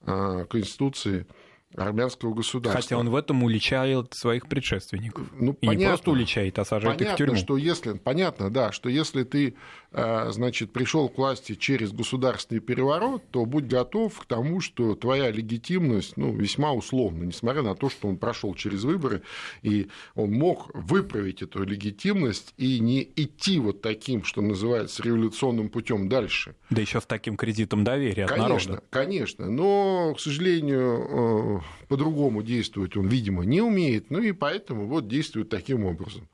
[0.02, 1.26] Конституции
[1.76, 2.82] армянского государства.
[2.82, 5.28] Хотя он в этом уличает своих предшественников.
[5.32, 7.36] Ну, и понятно, не просто уличает, а сажает понятно, их в тюрьму.
[7.36, 9.54] Что если, понятно, да, что если ты
[9.92, 16.16] значит, пришел к власти через государственный переворот, то будь готов к тому, что твоя легитимность
[16.16, 19.22] ну, весьма условна, несмотря на то, что он прошел через выборы,
[19.62, 26.08] и он мог выправить эту легитимность и не идти вот таким, что называется, революционным путем
[26.08, 26.54] дальше.
[26.70, 28.82] Да еще с таким кредитом доверия от конечно, народа.
[28.90, 35.08] Конечно, но, к сожалению, э, по-другому действовать он, видимо, не умеет, ну и поэтому вот
[35.08, 36.28] действует таким образом.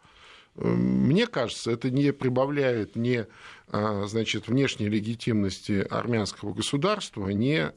[0.56, 3.26] Мне кажется, это не прибавляет ни
[3.68, 7.70] э, значит, внешней легитимности армянского государства, ни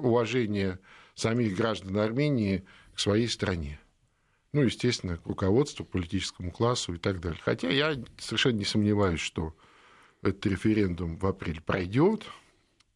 [0.00, 0.78] уважения
[1.14, 3.80] самих граждан Армении к своей стране.
[4.52, 7.40] Ну, естественно, к руководству, политическому классу и так далее.
[7.42, 9.52] Хотя я совершенно не сомневаюсь, что
[10.22, 12.24] этот референдум в апреле пройдет,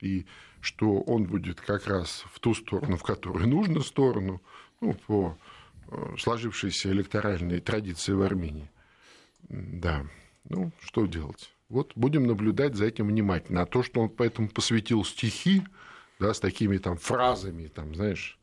[0.01, 0.27] и
[0.61, 4.41] что он будет как раз в ту сторону, в которую нужно сторону,
[4.81, 5.37] ну, по
[6.18, 8.70] сложившейся электоральной традиции в Армении.
[9.48, 10.07] Да,
[10.48, 11.53] ну, что делать?
[11.68, 13.62] Вот будем наблюдать за этим внимательно.
[13.62, 15.62] А то, что он поэтому посвятил стихи,
[16.18, 18.38] да, с такими там фразами, там, знаешь...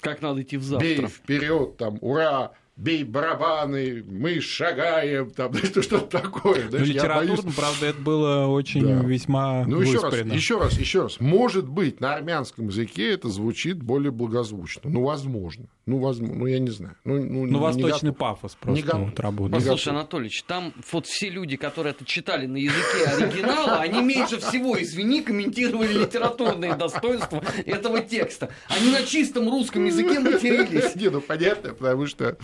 [0.00, 0.86] Как надо идти в завтра.
[0.86, 6.68] Бей вперед, там, ура, бей барабаны, мы шагаем, там, это что-то такое.
[6.70, 7.54] Ну, литературно, боюсь...
[7.54, 9.06] правда, это было очень да.
[9.06, 11.20] весьма Ну, еще раз, еще раз, еще раз.
[11.20, 14.90] Может быть, на армянском языке это звучит более благозвучно.
[14.90, 15.66] Ну, возможно.
[15.86, 16.96] Ну, возможно, ну, я не знаю.
[17.04, 18.16] Ну, ну, ну восточный готов.
[18.16, 19.62] пафос просто не вот работает.
[19.62, 24.80] Послушай, Анатольевич, там вот все люди, которые это читали на языке оригинала, они меньше всего,
[24.80, 28.50] извини, комментировали литературные достоинства этого текста.
[28.68, 30.94] Они на чистом русском языке матерились.
[31.00, 32.36] Не, ну, понятно, потому что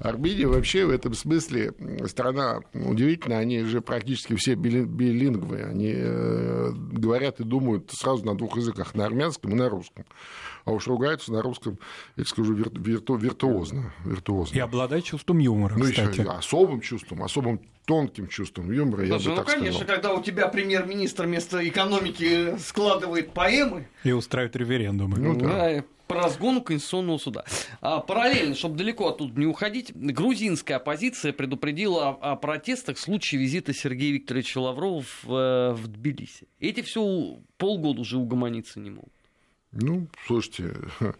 [0.00, 1.74] Армения вообще в этом смысле
[2.06, 8.56] страна удивительная, они же практически все билингвы, они э, говорят и думают сразу на двух
[8.56, 10.04] языках, на армянском и на русском
[10.64, 11.78] а уж ругаются на русском,
[12.16, 14.56] я скажу, вирту, виртуозно, виртуозно.
[14.56, 16.20] И обладает чувством юмора, ну, кстати.
[16.20, 19.94] Еще особым чувством, особым тонким чувством юмора, Слушай, я бы ну, так конечно, сказал.
[19.94, 23.88] когда у тебя премьер-министр вместо экономики складывает поэмы...
[24.04, 25.18] И устраивает референдумы.
[25.18, 25.48] Ну, да.
[25.48, 27.44] да по разгону Конституционного суда.
[27.80, 33.40] А, параллельно, чтобы далеко оттуда не уходить, грузинская оппозиция предупредила о, о протестах в случае
[33.40, 36.46] визита Сергея Викторовича Лаврова в, э, в Тбилиси.
[36.60, 39.12] Эти все полгода уже угомониться не могут.
[39.72, 40.74] Ну, слушайте,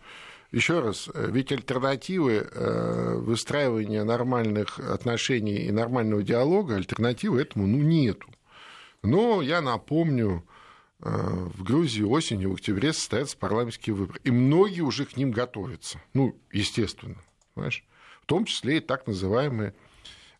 [0.52, 8.28] еще раз, ведь альтернативы э, выстраивания нормальных отношений и нормального диалога, альтернативы этому ну, нету.
[9.02, 10.44] Но я напомню,
[11.02, 14.20] в Грузии осенью, в октябре состоятся парламентские выборы.
[14.24, 16.00] И многие уже к ним готовятся.
[16.14, 17.16] Ну, естественно.
[17.54, 17.84] Понимаешь?
[18.22, 19.74] В том числе и так называемые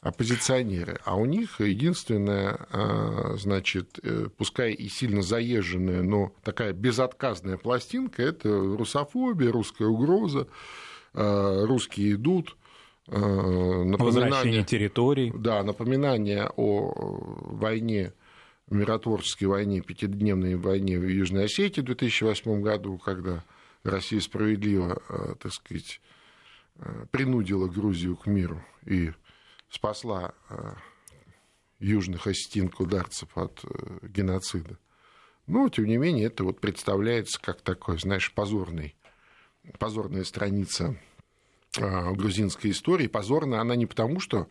[0.01, 1.01] оппозиционеры.
[1.05, 8.23] А у них единственная, а, значит, э, пускай и сильно заезженная, но такая безотказная пластинка–
[8.25, 10.49] это русофобия, русская угроза,
[11.13, 12.57] русские идут,
[13.07, 15.33] напоминание территорий.
[15.37, 16.95] Да, напоминание о
[17.51, 18.13] войне,
[18.71, 23.45] миротворческой войне, пятидневной войне в Южной Осетии в 2008 году, когда
[23.83, 25.03] Россия справедливо,
[25.41, 26.01] так сказать,
[27.11, 29.13] принудила Грузию к миру и
[29.73, 30.75] спасла э,
[31.79, 34.79] южных осетин кударцев от э, геноцида.
[35.47, 38.95] Но, тем не менее, это вот представляется как такой, знаешь, позорный,
[39.79, 40.97] позорная страница
[41.79, 43.07] э, грузинской истории.
[43.07, 44.49] Позорная она не потому, что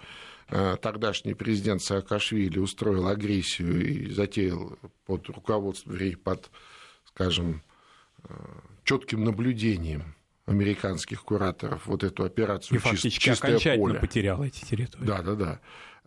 [0.48, 6.50] тогдашний президент Саакашвили устроил агрессию и затеял под руководством, под,
[7.06, 7.64] скажем,
[8.84, 14.00] четким наблюдением американских кураторов вот эту операцию и фактически чистое окончательно поле.
[14.00, 15.06] потерял эти территории.
[15.06, 15.60] Да, да, да.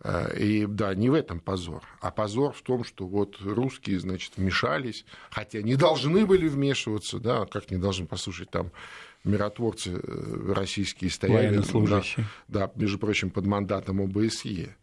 [0.03, 4.33] Э, и да, не в этом позор, а позор в том, что вот русские, значит,
[4.37, 8.71] вмешались, хотя не должны были вмешиваться, да, как не должны, послушать, там
[9.25, 11.57] миротворцы э, российские стояли,
[12.47, 14.75] да, да, между прочим, под мандатом ОБСЕ.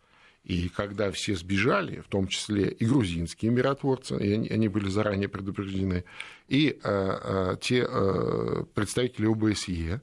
[0.44, 5.28] И когда все сбежали, в том числе и грузинские миротворцы, и они, они были заранее
[5.28, 6.04] предупреждены,
[6.48, 10.00] и э, э, те э, представители ОБСЕ,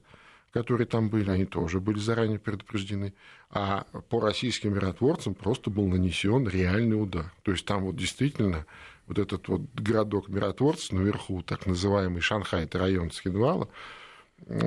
[0.50, 3.12] которые там были, они тоже были заранее предупреждены.
[3.50, 7.32] А по российским миротворцам просто был нанесен реальный удар.
[7.42, 8.64] То есть там вот действительно
[9.06, 13.68] вот этот вот городок миротворцев наверху, так называемый Шанхай, это район Схинвала,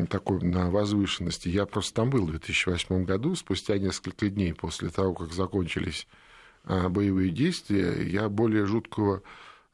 [0.09, 1.49] такой на возвышенности.
[1.49, 6.07] Я просто там был в 2008 году, спустя несколько дней после того, как закончились
[6.63, 9.21] а, боевые действия, я более жуткого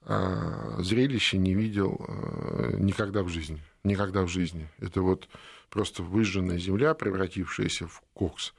[0.01, 3.62] а, зрелища не видел а, никогда в жизни.
[3.83, 4.67] Никогда в жизни.
[4.79, 5.29] Это вот
[5.69, 8.53] просто выжженная земля, превратившаяся в кокс.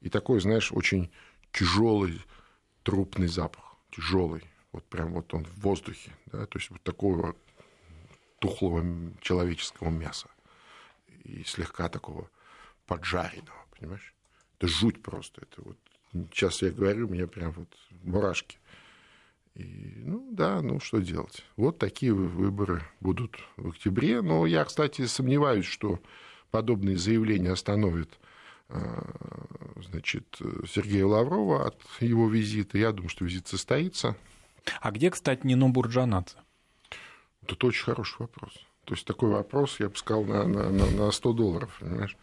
[0.00, 1.10] И такой, знаешь, очень
[1.52, 2.20] тяжелый
[2.82, 3.76] трупный запах.
[3.90, 4.42] Тяжелый.
[4.72, 6.12] Вот прям вот он в воздухе.
[6.32, 6.46] Да?
[6.46, 7.36] То есть вот такого
[8.40, 8.84] тухлого
[9.20, 10.28] человеческого мяса
[11.24, 12.30] и слегка такого
[12.86, 14.14] поджаренного, понимаешь?
[14.58, 15.42] Это жуть просто.
[15.42, 15.78] Это вот
[16.32, 17.68] сейчас я говорю, у меня прям вот
[18.02, 18.58] мурашки.
[19.54, 21.44] И, ну да, ну что делать?
[21.56, 24.20] Вот такие выборы будут в октябре.
[24.20, 26.00] Но я, кстати, сомневаюсь, что
[26.50, 28.18] подобные заявления остановят
[28.68, 29.04] а,
[29.88, 32.78] значит, Сергея Лаврова от его визита.
[32.78, 34.16] Я думаю, что визит состоится.
[34.80, 36.36] А где, кстати, Нино Бурджанадзе?
[37.46, 38.54] Это очень хороший вопрос.
[38.84, 42.16] То есть такой вопрос, я бы сказал, на, на, на 100 долларов, понимаешь?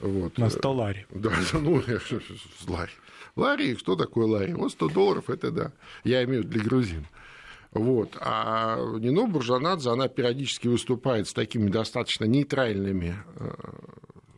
[0.00, 0.38] Вот.
[0.38, 1.06] На 100 лари.
[1.10, 1.82] Да, ну,
[2.68, 2.90] лари.
[3.36, 4.52] Лари, что такое лари?
[4.52, 5.72] Вот 100 долларов, это да.
[6.04, 7.06] Я имею для грузин.
[7.72, 8.16] Вот.
[8.20, 13.50] А Нино Буржанадзе, она периодически выступает с такими достаточно нейтральными э,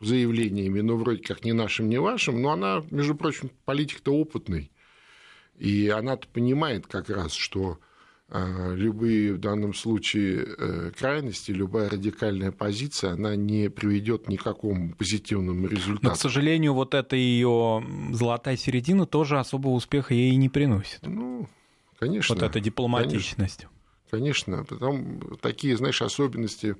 [0.00, 4.72] заявлениями, ну, вроде как не нашим, не вашим, но она, между прочим, политик-то опытный.
[5.58, 7.78] И она-то понимает как раз, что
[8.32, 14.94] любые в данном случае э, крайности, любая радикальная позиция, она не приведет ни к какому
[14.94, 16.06] позитивному результату.
[16.06, 21.00] Но, к сожалению, вот эта ее золотая середина тоже особого успеха ей не приносит.
[21.02, 21.48] Ну,
[21.98, 22.34] конечно.
[22.34, 23.66] Вот эта дипломатичность.
[24.10, 26.76] Конечно, конечно потом такие, знаешь, особенности,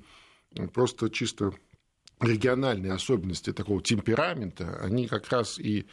[0.73, 1.51] просто чисто
[2.21, 5.85] региональные особенности такого темперамента, они как раз и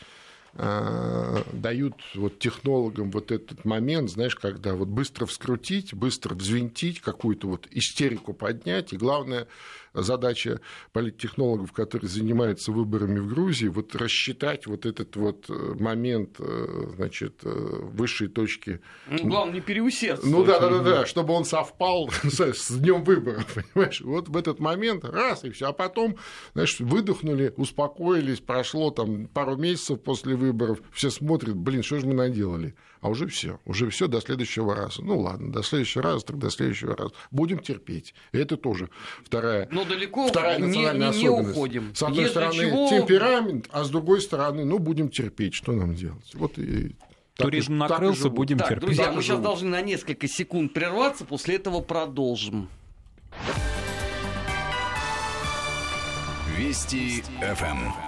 [0.55, 7.69] дают вот технологам вот этот момент, знаешь, когда вот быстро вскрутить, быстро взвинтить, какую-то вот
[7.71, 9.47] истерику поднять, и главное,
[9.95, 10.61] задача
[10.93, 17.41] политтехнологов, которые занимаются выборами в Грузии, вот рассчитать вот этот вот э, момент, э, значит,
[17.43, 18.81] высшей точки.
[19.09, 20.37] Ну, главное, не переусердствовать.
[20.37, 24.01] Ну да, да, да, да, чтобы он совпал с, с днем выборов, понимаешь?
[24.01, 26.17] Вот в этот момент раз и все, а потом,
[26.55, 32.15] знаешь, выдохнули, успокоились, прошло там пару месяцев после выборов, все смотрят, блин, что же мы
[32.15, 32.75] наделали?
[33.01, 35.03] А уже все, уже все до следующего раза.
[35.03, 37.13] Ну ладно, до следующего раза, так до следующего раза.
[37.31, 38.15] Будем терпеть.
[38.33, 38.91] Это тоже
[39.25, 41.49] вторая, Но далеко вторая национальная не, не, особенность.
[41.49, 41.95] Не уходим.
[41.95, 42.89] С одной Есть стороны чего...
[42.89, 45.55] темперамент, а с другой стороны, ну будем терпеть.
[45.55, 46.35] Что нам делать?
[46.35, 46.97] Вот и
[47.37, 48.87] Туризм так, накрылся, так будем так, терпеть.
[48.87, 52.69] Друзья, так мы сейчас должны на несколько секунд прерваться, после этого продолжим.
[56.57, 58.08] Вести ФМ.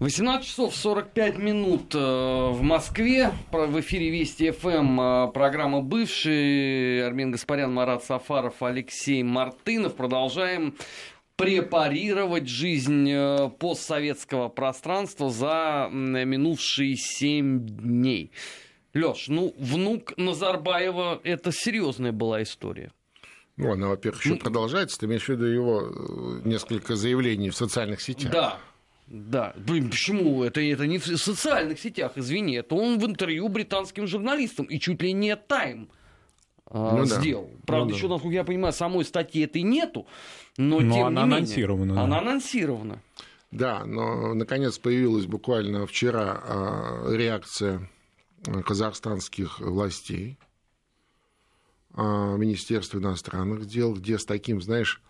[0.00, 3.32] 18 часов 45 минут э, в Москве.
[3.50, 7.04] В эфире Вести ФМ э, программа «Бывший».
[7.04, 9.96] Армен Гаспарян, Марат Сафаров, Алексей Мартынов.
[9.96, 10.76] Продолжаем
[11.34, 18.30] препарировать жизнь э, постсоветского пространства за минувшие 7 дней.
[18.94, 22.92] Леш, ну, внук Назарбаева– это серьезная была история.
[23.56, 25.00] Ну, она, во-первых, еще ну, продолжается.
[25.00, 28.30] Ты имеешь в виду его несколько заявлений в социальных сетях?
[28.30, 28.58] Да,
[29.10, 30.44] да, блин, почему?
[30.44, 32.56] Это, это не в социальных сетях, извини.
[32.56, 35.88] Это он в интервью британским журналистам и чуть ли не Тайм
[36.66, 37.50] а, ну, сделал.
[37.50, 37.62] Да.
[37.66, 38.14] Правда, ну, еще, да.
[38.14, 40.06] насколько я понимаю, самой статьи этой нету,
[40.58, 41.92] но, но тем она не анонсирована.
[41.92, 42.02] Менее, да.
[42.04, 43.02] Она анонсирована.
[43.50, 47.88] Да, но наконец появилась буквально вчера а, реакция
[48.66, 50.38] казахстанских властей,
[51.94, 55.00] а, Министерства иностранных дел, где с таким, знаешь,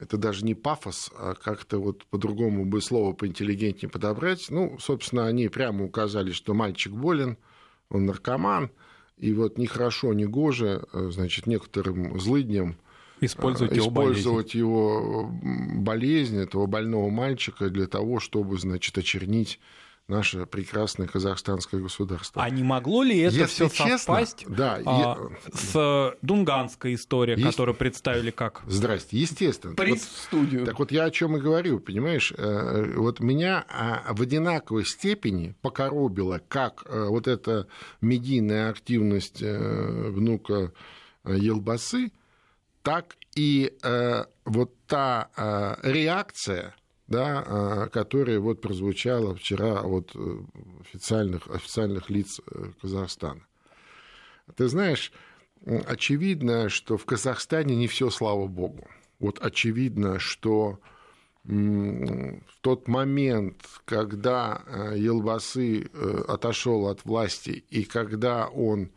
[0.00, 4.46] это даже не пафос, а как-то вот по-другому бы слово поинтеллигентнее подобрать.
[4.48, 7.36] Ну, собственно, они прямо указали, что мальчик болен,
[7.90, 8.70] он наркоман,
[9.18, 12.76] и вот ни хорошо, ни гоже, э, значит, некоторым злыдням
[13.20, 14.58] использовать, его, использовать болезнь.
[14.58, 15.30] его
[15.74, 19.60] болезнь, этого больного мальчика для того, чтобы, значит, очернить
[20.10, 22.42] наше прекрасное казахстанское государство.
[22.42, 25.56] А не могло ли это все совпасть да, а, я...
[25.56, 27.50] с Дунганской историей, Есть...
[27.52, 28.62] которую представили как...
[28.66, 29.74] Здрасте, естественно.
[29.78, 30.66] Вот, в студию.
[30.66, 32.32] Так вот я о чем и говорю, понимаешь?
[32.36, 37.68] Э, вот меня а, в одинаковой степени покоробило, как э, вот эта
[38.00, 40.72] медийная активность э, внука
[41.24, 42.10] Елбасы,
[42.82, 43.72] так и
[44.46, 45.28] вот та
[45.82, 46.74] реакция,
[47.10, 50.38] да, а, которая вот прозвучала вчера от э,
[50.80, 53.42] официальных, официальных лиц э, Казахстана.
[54.54, 55.12] Ты знаешь,
[55.66, 58.86] очевидно, что в Казахстане не все, слава богу.
[59.18, 60.78] Вот очевидно, что
[61.42, 63.56] в тот момент,
[63.86, 65.90] когда э, Елбасы
[66.28, 68.90] отошел от власти и когда он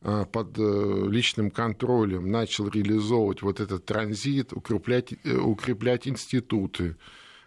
[0.00, 6.94] под личным контролем начал реализовывать вот этот транзит, укреплять, укреплять институты,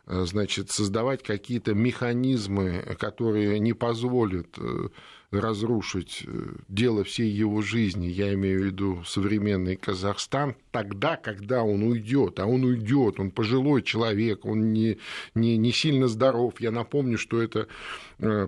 [0.08, 4.90] значит, создавать какие-то механизмы, которые не позволят э,
[5.32, 11.84] разрушить э, дело всей его жизни, я имею в виду современный Казахстан, тогда, когда он
[11.84, 14.98] уйдет, а он уйдет, он пожилой человек, он не,
[15.36, 16.60] не, не сильно здоров.
[16.60, 17.68] Я напомню, что это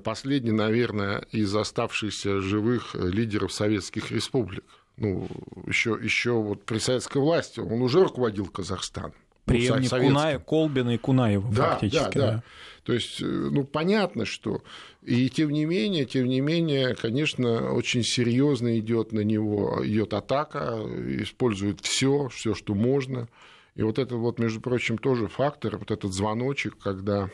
[0.03, 4.65] последний, наверное, из оставшихся живых лидеров советских республик.
[4.97, 5.27] Ну,
[5.65, 9.13] еще, еще вот при советской власти он уже руководил Казахстаном.
[9.45, 12.17] Преемник ну, Куная, Колбина и Кунаева да, фактически.
[12.17, 12.31] Да, да.
[12.31, 12.43] да.
[12.83, 14.61] То есть, э, ну, понятно, что...
[15.01, 20.79] И тем не менее, тем не менее, конечно, очень серьезно идет на него, идет атака,
[21.21, 23.27] использует все, все, что можно.
[23.75, 27.29] И вот это вот, между прочим, тоже фактор, вот этот звоночек, когда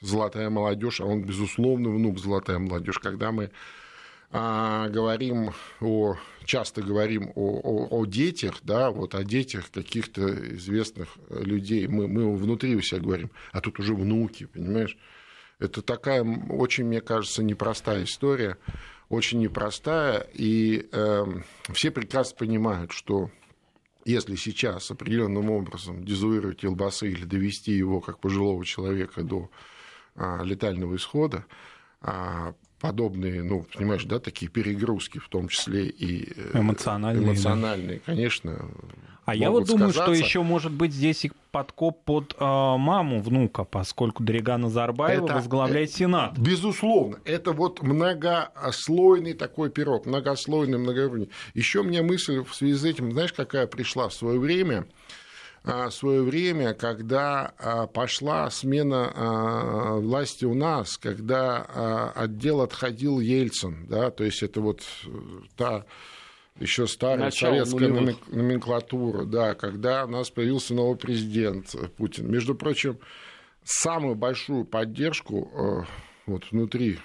[0.00, 3.50] золотая молодежь, а он, безусловно, внук золотая молодежь, когда мы
[4.32, 10.26] говорим о, часто говорим о, о, о детях, да, вот о детях каких-то
[10.56, 14.96] известных людей, мы, мы внутри у себя говорим, а тут уже внуки, понимаешь?
[15.58, 18.56] Это такая очень, мне кажется, непростая история,
[19.08, 21.24] очень непростая, и э,
[21.72, 23.30] все прекрасно понимают, что
[24.04, 29.50] если сейчас определенным образом дезуировать Елбасы или довести его как пожилого человека до
[30.14, 31.46] а, летального исхода,
[32.00, 38.02] а, подобные, ну, понимаешь, да, такие перегрузки, в том числе и э, эмоциональные, эмоциональные да.
[38.04, 38.58] конечно.
[39.24, 40.14] А я вот думаю, сказаться.
[40.16, 45.34] что еще может быть здесь и подкоп под э, маму внука, поскольку Дорога Назарбаева это,
[45.34, 46.36] возглавляет это, Сенат.
[46.36, 51.30] Безусловно, это вот многослойный такой пирог, многослойный, многоуровневый.
[51.54, 54.80] Еще мне мысль в связи с этим, знаешь, какая пришла в свое время?
[54.80, 55.12] А,
[55.90, 64.10] свое время, когда а, пошла смена а, власти у нас, когда отдел отходил Ельцин, да,
[64.10, 65.08] то есть это вот э,
[65.56, 65.84] та
[66.58, 68.28] еще старая Начало советская нулевых.
[68.28, 72.30] номенклатура, да, когда у нас появился новый президент э, Путин.
[72.30, 72.98] Между прочим,
[73.64, 75.84] самую большую поддержку э,
[76.26, 76.98] вот внутри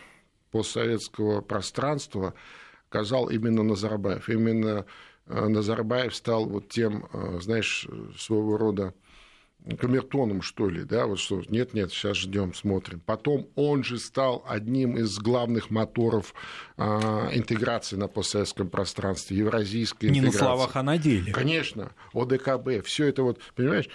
[0.52, 2.34] постсоветского пространства
[2.90, 4.30] оказал именно Назарбаев.
[4.30, 4.86] Именно
[5.28, 8.94] Назарбаев стал вот тем, э, знаешь, своего рода
[9.76, 13.02] камертоном, что ли, да, вот что, нет-нет, сейчас ждем, смотрим.
[13.06, 16.34] Потом он же стал одним из главных моторов
[16.78, 20.38] а, интеграции на постсоветском пространстве, евразийской интеграции.
[20.38, 21.34] Не на словах, а на деле.
[21.34, 23.90] Конечно, ОДКБ, все это вот, понимаешь?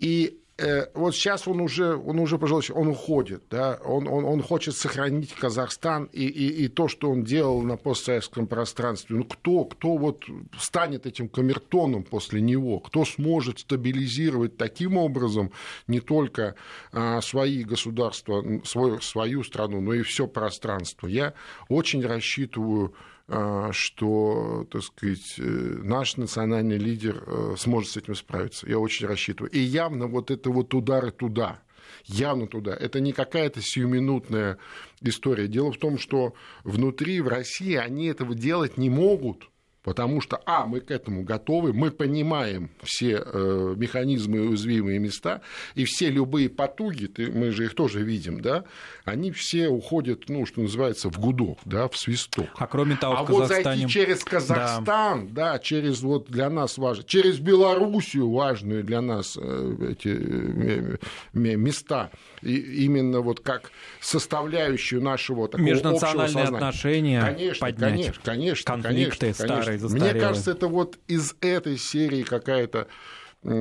[0.00, 4.40] И Э, вот сейчас он уже, он уже пожилой, он уходит, да, он, он, он
[4.40, 9.16] хочет сохранить Казахстан и, и, и то, что он делал на постсоветском пространстве.
[9.16, 10.24] Ну, кто, кто вот
[10.56, 12.78] станет этим камертоном после него?
[12.78, 15.50] Кто сможет стабилизировать таким образом
[15.88, 16.54] не только
[16.92, 21.08] а, свои государства, свою, свою страну, но и все пространство?
[21.08, 21.34] Я
[21.68, 22.94] очень рассчитываю
[23.26, 28.68] что, так сказать, э, наш национальный лидер э, сможет с этим справиться.
[28.68, 29.50] Я очень рассчитываю.
[29.50, 31.62] И явно вот это вот удары туда,
[32.04, 32.74] явно туда.
[32.74, 34.58] Это не какая-то сиюминутная
[35.00, 35.48] история.
[35.48, 39.48] Дело в том, что внутри, в России, они этого делать не могут–
[39.84, 45.42] Потому что, а, мы к этому готовы, мы понимаем все э, механизмы и уязвимые места,
[45.74, 48.64] и все любые потуги, ты, мы же их тоже видим, да,
[49.04, 52.48] они все уходят, ну, что называется, в гудок, да, в свисток.
[52.56, 53.64] А кроме того, а в Казахстане...
[53.64, 55.52] вот зайти через Казахстан, да.
[55.52, 60.96] да, через вот для нас важно, через Белоруссию важную для нас э, эти э,
[61.34, 62.10] места,
[62.40, 63.70] и именно вот как
[64.00, 70.12] составляющую нашего такого Межнациональные отношения конечно, поднять, конечно, конечно, конфликты конечно, старые застарелые.
[70.12, 72.88] Мне кажется, это вот из этой серии какая-то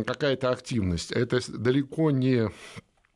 [0.06, 1.12] какая активность.
[1.12, 2.50] Это далеко не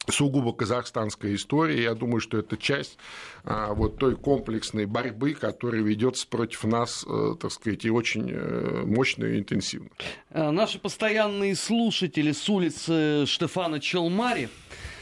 [0.09, 1.83] сугубо казахстанская история.
[1.83, 2.97] Я думаю, что это часть
[3.43, 8.85] а, вот той комплексной борьбы, которая ведется против нас, а, так сказать, и очень а,
[8.85, 9.89] мощно и интенсивно.
[10.33, 14.49] Наши постоянные слушатели с улицы Штефана Челмари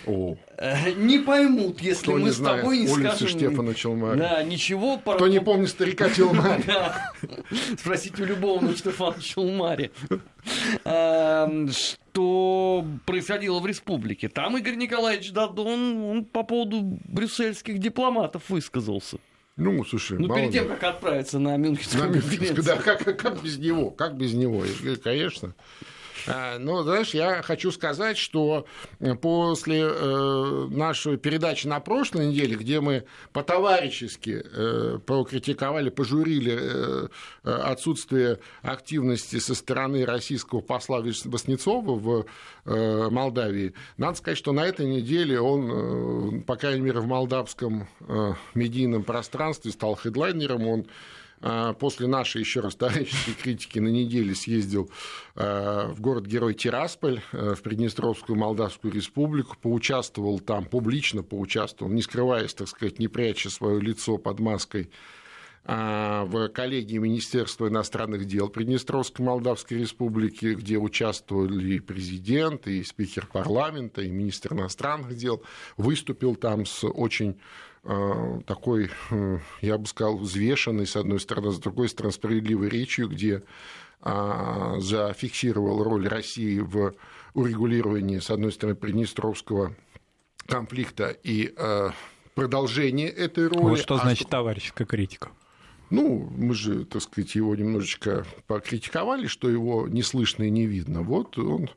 [0.07, 0.37] о.
[0.97, 3.27] не поймут, если Кто мы с тобой не улицы скажем...
[3.27, 4.19] Штефана Челмари.
[4.19, 4.97] Да, ничего.
[4.97, 6.63] Кто не помнит старика Челмари.
[7.77, 9.91] Спросите у любого на Штефана Челмари.
[10.83, 14.29] Что происходило в республике.
[14.29, 19.17] Там Игорь Николаевич Дадон он по поводу брюссельских дипломатов высказался.
[19.57, 22.61] Ну, слушай, ну, перед тем, как отправиться на Мюнхенскую на.
[22.61, 24.63] Да, как, как без него, как без него,
[25.01, 25.55] конечно.
[26.27, 28.65] А, ну, знаешь, я хочу сказать, что
[28.99, 37.09] э, после э, нашей передачи на прошлой неделе, где мы по-товарищески э, покритиковали, пожурили
[37.43, 42.25] отсутствие активности со стороны российского посла Васнецова в
[42.65, 47.87] Молдавии, надо сказать, что на этой неделе он, по крайней мере, в молдавском
[48.53, 50.85] медийном пространстве стал хедлайнером, он
[51.79, 54.89] после нашей, еще раз, товарищеской критики на неделе съездил
[55.35, 62.53] а, в город-герой Тирасполь, а, в Приднестровскую Молдавскую республику, поучаствовал там, публично поучаствовал, не скрываясь,
[62.53, 64.89] так сказать, не пряча свое лицо под маской
[65.67, 74.03] в коллегии Министерства иностранных дел Приднестровской Молдавской Республики, где участвовали и президент, и спикер парламента,
[74.03, 75.41] и министр иностранных дел,
[75.75, 77.39] выступил там с очень
[77.74, 77.74] Э,
[78.47, 83.43] такой, э, я бы сказал, взвешенной, с одной стороны, с другой стороны, справедливой речью, где
[84.01, 86.95] а, зафиксировал роль России в
[87.33, 89.75] урегулировании, с одной стороны, Приднестровского
[90.47, 91.89] конфликта и э,
[92.33, 93.69] продолжение этой роли.
[93.69, 95.29] Вот что а значит товарищеская критика.
[95.89, 101.01] Ну, мы же, так сказать, его немножечко покритиковали, что его не слышно и не видно.
[101.01, 101.69] Вот он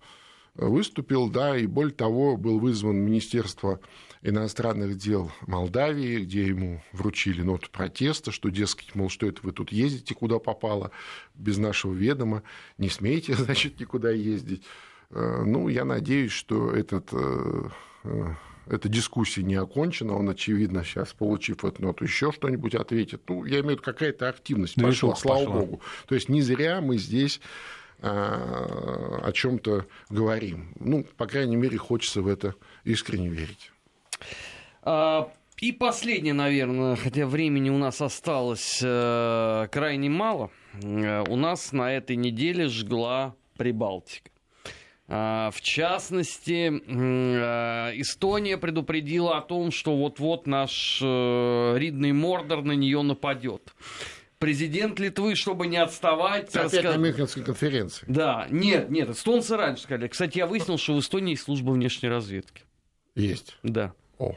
[0.55, 3.81] выступил, да, и более того, был вызван Министерство
[4.23, 9.73] иностранных дел Молдавии, где ему вручили ноту протеста, что, дескать, мол, что это вы тут
[9.73, 10.91] ездите, куда попало,
[11.35, 12.43] без нашего ведома,
[12.79, 14.65] не смеете, значит, никуда ездить.
[15.11, 17.69] Э, ну, я надеюсь, что этот э,
[18.05, 18.35] э,
[18.67, 23.23] эта дискуссия не окончена, он, очевидно, сейчас, получив эту ноту, еще что-нибудь ответит.
[23.29, 25.61] Ну, я имею в виду, какая-то активность Движок пошла, слава пошла.
[25.61, 25.81] богу.
[26.07, 27.41] То есть не зря мы здесь
[28.01, 30.73] о чем-то говорим.
[30.79, 32.55] Ну, по крайней мере, хочется в это
[32.85, 33.73] искренне верить.
[34.83, 40.51] А, и последнее, наверное, хотя времени у нас осталось э, крайне мало.
[40.83, 44.31] Э, у нас на этой неделе жгла Прибалтика.
[45.09, 53.03] А, в частности, э, Эстония предупредила о том, что вот-вот наш ридный Мордор на нее
[53.03, 53.75] нападет.
[54.39, 56.55] Президент Литвы, чтобы не отставать...
[56.55, 56.93] Опять сказал...
[56.95, 58.05] на Мюнхенской конференции.
[58.09, 60.07] Да, нет, нет, эстонцы раньше сказали.
[60.07, 62.63] Кстати, я выяснил, что в Эстонии есть служба внешней разведки.
[63.17, 63.59] Есть?
[63.65, 63.95] Да.
[64.19, 64.35] О.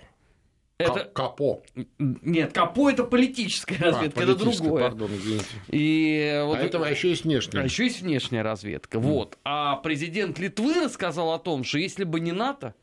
[0.78, 1.06] Это...
[1.06, 1.62] Капо.
[2.00, 4.84] Нет, Капо это политическая а, разведка, а, это другое.
[4.84, 5.46] Пардон, извините.
[5.68, 6.58] И вот...
[6.58, 7.62] А этого еще есть внешняя.
[7.62, 8.98] А еще есть внешняя разведка.
[8.98, 9.02] Mm.
[9.02, 9.38] Вот.
[9.44, 12.74] А президент Литвы рассказал о том, что если бы не НАТО,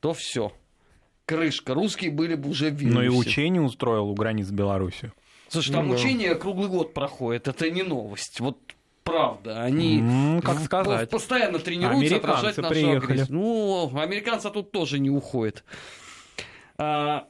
[0.00, 0.52] то все.
[1.26, 1.74] Крышка.
[1.74, 2.94] Русские были бы уже в Вильнюсе.
[2.94, 5.12] Но и учение устроил у границ Беларуси.
[5.48, 6.40] Слушай, там ну, учения да.
[6.40, 8.40] круглый год проходят, это не новость.
[8.40, 8.58] Вот
[9.04, 9.62] правда.
[9.62, 11.08] Они mm, как сказать.
[11.08, 13.12] постоянно тренируются отражать нашу приехали.
[13.12, 13.36] агрессию.
[13.36, 15.64] Ну, американцы тут тоже не уходят.
[16.78, 17.28] А,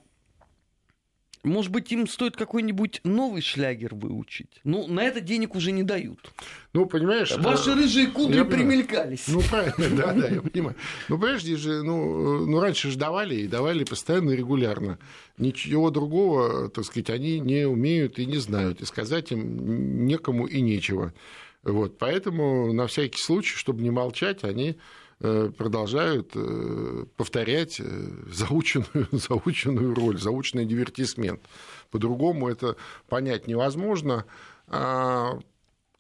[1.47, 4.61] может быть, им стоит какой-нибудь новый шлягер выучить?
[4.65, 6.33] Ну, на это денег уже не дают.
[6.73, 7.37] Ну, понимаешь...
[7.37, 9.29] Ваши э, рыжие кудри примелькались.
[9.29, 10.75] Ну, правильно, да, да, я понимаю.
[11.09, 14.99] Ну, прежде же, ну, ну, раньше же давали, и давали постоянно и регулярно.
[15.39, 20.61] Ничего другого, так сказать, они не умеют и не знают, и сказать им некому и
[20.61, 21.15] нечего.
[21.63, 24.77] Вот, поэтому на всякий случай, чтобы не молчать, они Э,
[25.19, 27.85] продолжают э, повторять э,
[28.31, 31.41] заученную, заученную роль, заученный дивертисмент.
[31.91, 32.77] По-другому это
[33.09, 34.27] понять невозможно.
[34.69, 35.39] А,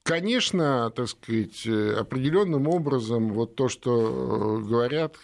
[0.02, 5.16] конечно, так сказать, определенным образом вот то, что говорят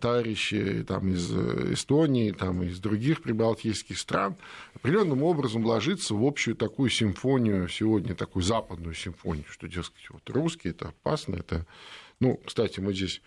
[0.00, 4.36] товарищи там, из Эстонии, там, из других прибалтийских стран,
[4.74, 10.74] определенным образом ложится в общую такую симфонию сегодня, такую западную симфонию, что, дескать, вот русские
[10.74, 11.66] это опасно, это
[12.24, 13.20] ну, кстати, мы здесь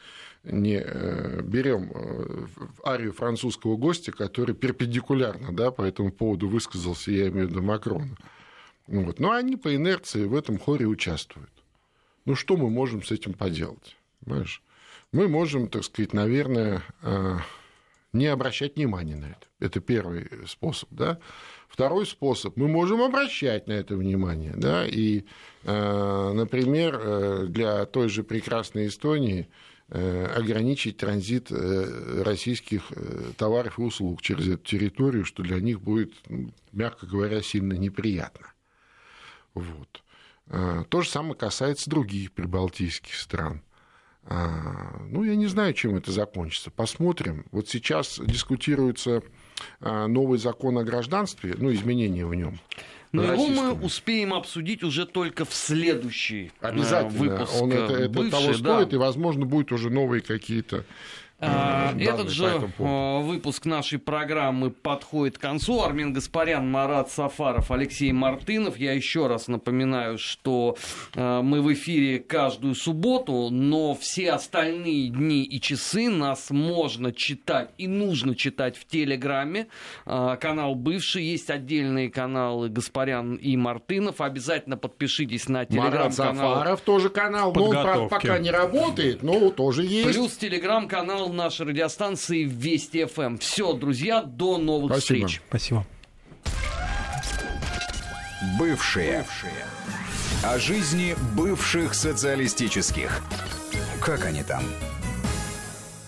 [0.43, 2.47] не э, берем э,
[2.83, 8.17] арию французского гостя, который перпендикулярно да, по этому поводу высказался, я имею в виду Макрона.
[8.87, 9.19] Вот.
[9.19, 11.51] Но они по инерции в этом хоре участвуют.
[12.25, 13.97] Ну, что мы можем с этим поделать?
[14.25, 14.63] Понимаешь?
[15.11, 17.37] Мы можем, так сказать, наверное, э,
[18.13, 19.45] не обращать внимания на это.
[19.59, 20.89] Это первый способ.
[20.89, 21.19] Да?
[21.67, 24.53] Второй способ, мы можем обращать на это внимание.
[24.55, 24.87] Да?
[24.87, 25.25] И,
[25.63, 29.47] э, например, э, для той же прекрасной Эстонии
[29.89, 32.91] ограничить транзит российских
[33.37, 38.51] товаров и услуг через эту территорию, что для них будет, ну, мягко говоря, сильно неприятно.
[39.53, 40.03] Вот.
[40.45, 43.61] То же самое касается других прибалтийских стран.
[44.29, 46.69] Ну, я не знаю, чем это закончится.
[46.69, 47.45] Посмотрим.
[47.51, 49.23] Вот сейчас дискутируется
[49.79, 52.59] новый закон о гражданстве, ну, изменения в нем.
[53.11, 57.17] Но его мы успеем обсудить уже только в следующий Обязательно.
[57.17, 57.61] выпуск.
[57.61, 58.95] Он это, это бывший, того стоит, да.
[58.95, 60.83] и, возможно, будут уже новые какие-то
[61.39, 65.83] а, этот же а, выпуск нашей программы подходит к концу.
[65.83, 68.77] Армин Гаспарян, Марат Сафаров, Алексей Мартынов.
[68.77, 70.77] Я еще раз напоминаю, что
[71.15, 77.69] а, мы в эфире каждую субботу, но все остальные дни и часы нас можно читать
[77.77, 79.67] и нужно читать в Телеграме.
[80.05, 84.21] Канал бывший, есть отдельные каналы Гаспарян и Мартынов.
[84.21, 86.07] Обязательно подпишитесь на Телеграм-канал.
[86.07, 90.11] Марат Сафаров тоже канал, но он пока не работает, но тоже есть.
[90.11, 93.37] Плюс Телеграм-канал канал нашей радиостанции Вести ФМ.
[93.37, 95.27] Все, друзья, до новых Спасибо.
[95.27, 95.41] встреч.
[95.49, 95.85] Спасибо.
[98.59, 99.19] Бывшие.
[99.19, 99.65] Бывшие.
[100.43, 103.21] О жизни бывших социалистических.
[104.01, 104.63] Как они там?